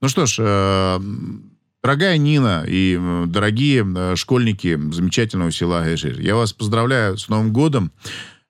Ну 0.02 0.08
что 0.08 0.26
ж, 0.26 0.37
э, 0.40 1.00
дорогая 1.82 2.18
Нина 2.18 2.66
и 2.68 3.00
дорогие 3.26 3.82
э, 3.82 4.14
школьники 4.14 4.78
замечательного 4.92 5.50
села 5.50 5.82
Гэжир, 5.82 6.20
я 6.20 6.37
вас 6.37 6.52
поздравляю 6.52 7.16
с 7.16 7.30
Новым 7.30 7.50
годом 7.50 7.90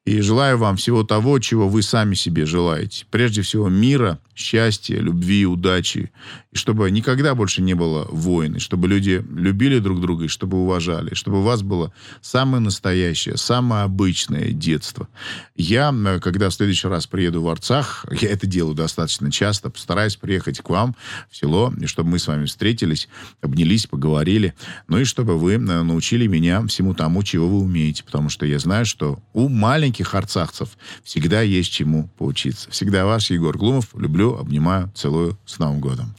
и 0.04 0.20
желаю 0.22 0.58
вам 0.58 0.76
всего 0.76 1.04
того, 1.04 1.38
чего 1.38 1.68
вы 1.68 1.82
сами 1.82 2.16
себе 2.16 2.46
желаете. 2.46 3.06
Прежде 3.12 3.42
всего 3.42 3.68
мира, 3.68 4.18
счастья, 4.34 4.96
любви, 4.96 5.46
удачи. 5.46 6.10
И 6.52 6.56
чтобы 6.56 6.90
никогда 6.90 7.34
больше 7.34 7.62
не 7.62 7.74
было 7.74 8.06
войн. 8.10 8.56
И 8.56 8.58
чтобы 8.58 8.88
люди 8.88 9.24
любили 9.30 9.78
друг 9.78 10.00
друга, 10.00 10.24
и 10.24 10.28
чтобы 10.28 10.58
уважали. 10.58 11.14
Чтобы 11.14 11.40
у 11.40 11.42
вас 11.42 11.62
было 11.62 11.92
самое 12.20 12.62
настоящее, 12.62 13.36
самое 13.36 13.84
обычное 13.84 14.52
детство. 14.52 15.08
Я, 15.56 15.94
когда 16.22 16.50
в 16.50 16.54
следующий 16.54 16.88
раз 16.88 17.06
приеду 17.06 17.42
в 17.42 17.48
Арцах, 17.48 18.06
я 18.20 18.30
это 18.30 18.46
делаю 18.46 18.74
достаточно 18.74 19.30
часто, 19.30 19.70
постараюсь 19.70 20.16
приехать 20.16 20.60
к 20.60 20.70
вам 20.70 20.96
в 21.30 21.36
село, 21.36 21.72
и 21.78 21.86
чтобы 21.86 22.10
мы 22.10 22.18
с 22.18 22.26
вами 22.26 22.46
встретились, 22.46 23.08
обнялись, 23.40 23.86
поговорили. 23.86 24.54
Ну 24.88 24.98
и 24.98 25.04
чтобы 25.04 25.38
вы 25.38 25.54
э, 25.54 25.58
научили 25.58 26.26
меня 26.26 26.66
всему 26.66 26.94
тому, 26.94 27.22
чего 27.22 27.48
вы 27.48 27.60
умеете. 27.60 28.04
Потому 28.04 28.28
что 28.28 28.46
я 28.46 28.58
знаю, 28.58 28.86
что 28.86 29.18
у 29.32 29.48
маленьких 29.48 30.14
арцахцев 30.14 30.70
всегда 31.02 31.42
есть 31.42 31.72
чему 31.72 32.08
поучиться. 32.18 32.70
Всегда 32.70 33.04
ваш 33.04 33.30
Егор 33.30 33.56
Глумов. 33.56 33.88
Люблю, 33.94 34.21
обнимаю, 34.30 34.90
целую. 34.94 35.36
С 35.46 35.58
Новым 35.58 35.80
годом. 35.80 36.14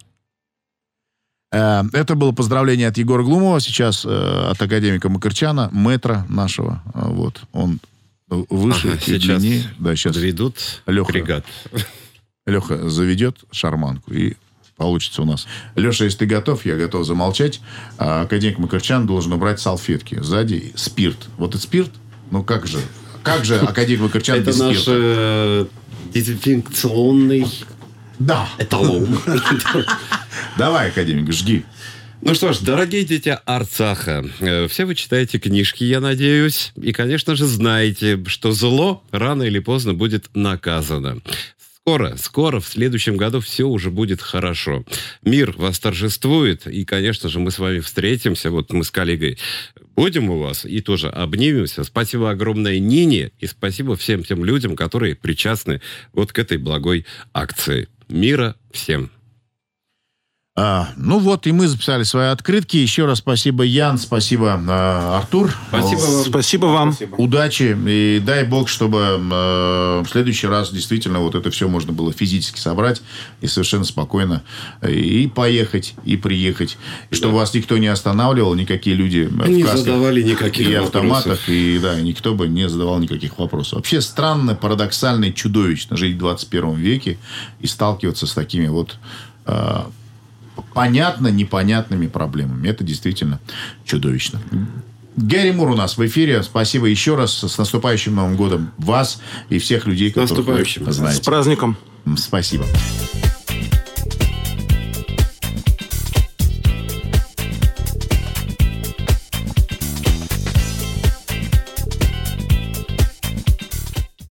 Э, 1.51 1.83
Это 1.93 2.15
было 2.15 2.31
поздравление 2.31 2.87
от 2.87 2.97
Егора 2.97 3.23
Глумова, 3.23 3.59
сейчас 3.59 4.05
э, 4.05 4.09
от 4.51 4.61
академика 4.61 5.09
Макарчана, 5.09 5.69
метра 5.71 6.25
нашего. 6.29 6.81
Э, 6.93 7.07
Вот, 7.09 7.41
он 7.51 7.79
выше 8.27 8.87
Ага, 8.87 8.97
и 8.97 8.99
сейчас 9.19 9.41
длиннее. 9.41 9.63
Да, 9.79 9.95
сейчас 9.95 10.15
Доведут 10.15 10.55
Леха. 10.87 11.11
бригад. 11.11 11.45
Леха 12.47 12.89
заведет 12.89 13.37
шарманку 13.51 14.11
и 14.13 14.33
получится 14.75 15.21
у 15.21 15.25
нас. 15.25 15.45
Леша, 15.75 16.05
если 16.05 16.19
ты 16.19 16.25
готов, 16.25 16.65
я 16.65 16.75
готов 16.75 17.05
замолчать. 17.05 17.61
А 17.99 18.23
академик 18.23 18.57
Макарчан 18.57 19.05
должен 19.05 19.31
убрать 19.33 19.59
салфетки. 19.59 20.19
Сзади 20.21 20.73
спирт. 20.75 21.27
Вот 21.37 21.51
это 21.53 21.63
спирт? 21.63 21.91
Ну 22.31 22.43
как 22.43 22.65
же? 22.65 22.79
Как 23.21 23.45
же 23.45 23.59
академик 23.59 24.01
Макарчан 24.01 24.37
Это 24.37 24.47
без 24.47 24.59
наш 24.59 24.77
спирта? 24.79 24.91
э, 24.95 25.65
дезинфекционный 26.13 27.45
Да. 28.19 28.47
эталон. 28.58 29.19
Давай, 30.58 30.89
академик, 30.89 31.32
жги. 31.32 31.65
Ну 32.21 32.34
что 32.36 32.54
ж, 32.54 32.60
дорогие 32.60 33.04
дети 33.04 33.38
Арцаха, 33.45 34.23
э, 34.39 34.67
все 34.69 34.86
вы 34.86 34.95
читаете 34.95 35.39
книжки, 35.39 35.84
я 35.84 35.99
надеюсь, 35.99 36.71
и, 36.82 36.93
конечно 36.93 37.36
же, 37.36 37.45
знаете, 37.45 38.23
что 38.28 38.54
зло 38.54 39.04
рано 39.12 39.43
или 39.43 39.60
поздно 39.60 39.93
будет 39.93 40.30
наказано. 40.34 41.19
Скоро, 41.82 42.15
скоро, 42.15 42.62
в 42.62 42.65
следующем 42.65 43.17
году 43.17 43.41
все 43.41 43.65
уже 43.65 43.91
будет 43.91 44.21
хорошо. 44.21 44.86
Мир 45.21 45.54
восторжествует, 45.58 46.65
и, 46.65 46.86
конечно 46.86 47.28
же, 47.28 47.39
мы 47.39 47.52
с 47.52 47.60
вами 47.60 47.80
встретимся, 47.80 48.52
вот 48.52 48.71
мы 48.71 48.86
с 48.86 48.91
коллегой 48.91 49.38
будем 49.97 50.30
у 50.30 50.39
вас 50.39 50.63
и 50.63 50.80
тоже 50.80 51.10
обнимемся. 51.10 51.84
Спасибо 51.84 52.32
огромное 52.32 52.80
Нине, 52.80 53.32
и 53.39 53.47
спасибо 53.47 53.97
всем 53.97 54.23
тем 54.23 54.45
людям, 54.45 54.78
которые 54.78 55.15
причастны 55.15 55.82
вот 56.13 56.32
к 56.32 56.39
этой 56.39 56.58
благой 56.58 57.06
акции. 57.34 57.89
Мира 58.13 58.56
всем! 58.71 59.10
А, 60.55 60.89
ну 60.97 61.17
вот, 61.17 61.47
и 61.47 61.51
мы 61.51 61.67
записали 61.67 62.03
свои 62.03 62.27
открытки. 62.27 62.77
Еще 62.77 63.05
раз 63.07 63.17
спасибо, 63.17 63.63
Ян, 63.63 63.97
спасибо, 63.97 64.61
э, 64.63 65.15
Артур. 65.17 65.51
Спасибо 65.69 65.99
вам. 65.99 66.23
Спасибо 66.25 66.65
вам. 66.67 66.93
Спасибо. 66.93 67.15
Удачи 67.15 67.75
и 67.87 68.21
дай 68.23 68.43
бог, 68.43 68.69
чтобы 68.69 68.99
э, 68.99 70.03
в 70.05 70.07
следующий 70.07 70.45
раз 70.45 70.71
действительно 70.71 71.21
вот 71.21 71.33
это 71.33 71.49
все 71.49 71.67
можно 71.67 71.91
было 71.91 72.13
физически 72.13 72.59
собрать 72.59 73.01
и 73.41 73.47
совершенно 73.47 73.83
спокойно 73.83 74.43
и 74.87 75.25
поехать, 75.25 75.95
и 76.05 76.17
приехать. 76.17 76.77
И 77.09 77.15
чтобы 77.15 77.33
вас 77.37 77.51
никто 77.55 77.79
не 77.79 77.87
останавливал, 77.87 78.53
никакие 78.53 78.95
люди 78.95 79.27
э, 79.27 79.47
Не 79.49 79.63
в 79.63 79.65
касках 79.65 79.85
задавали 79.85 80.21
никаких 80.21 80.67
и 80.69 80.75
вопросов. 80.75 80.95
автоматах, 80.95 81.49
и 81.49 81.79
да, 81.81 81.99
никто 81.99 82.35
бы 82.35 82.47
не 82.47 82.69
задавал 82.69 82.99
никаких 82.99 83.39
вопросов. 83.39 83.77
Вообще 83.77 84.01
странно, 84.01 84.53
парадоксально 84.53 85.25
и 85.25 85.33
чудовищно 85.33 85.97
жить 85.97 86.13
в 86.13 86.19
21 86.19 86.75
веке 86.75 87.17
и 87.59 87.65
сталкиваться 87.65 88.27
с 88.27 88.33
такими 88.33 88.67
вот 88.67 88.97
э, 89.47 89.81
понятно 90.73 91.27
непонятными 91.27 92.07
проблемами. 92.07 92.67
Это 92.67 92.83
действительно 92.83 93.39
чудовищно. 93.85 94.39
Гэри 95.15 95.51
Мур 95.51 95.69
у 95.69 95.75
нас 95.75 95.97
в 95.97 96.05
эфире. 96.05 96.41
Спасибо 96.43 96.87
еще 96.87 97.15
раз. 97.15 97.33
С 97.43 97.57
наступающим 97.57 98.15
Новым 98.15 98.35
годом 98.35 98.71
вас 98.77 99.21
и 99.49 99.59
всех 99.59 99.85
людей, 99.85 100.09
которых 100.09 100.31
вы 100.31 100.37
наступающим. 100.37 100.91
С 100.91 100.95
знаете. 100.95 101.23
праздником. 101.23 101.77
Спасибо. 102.17 102.65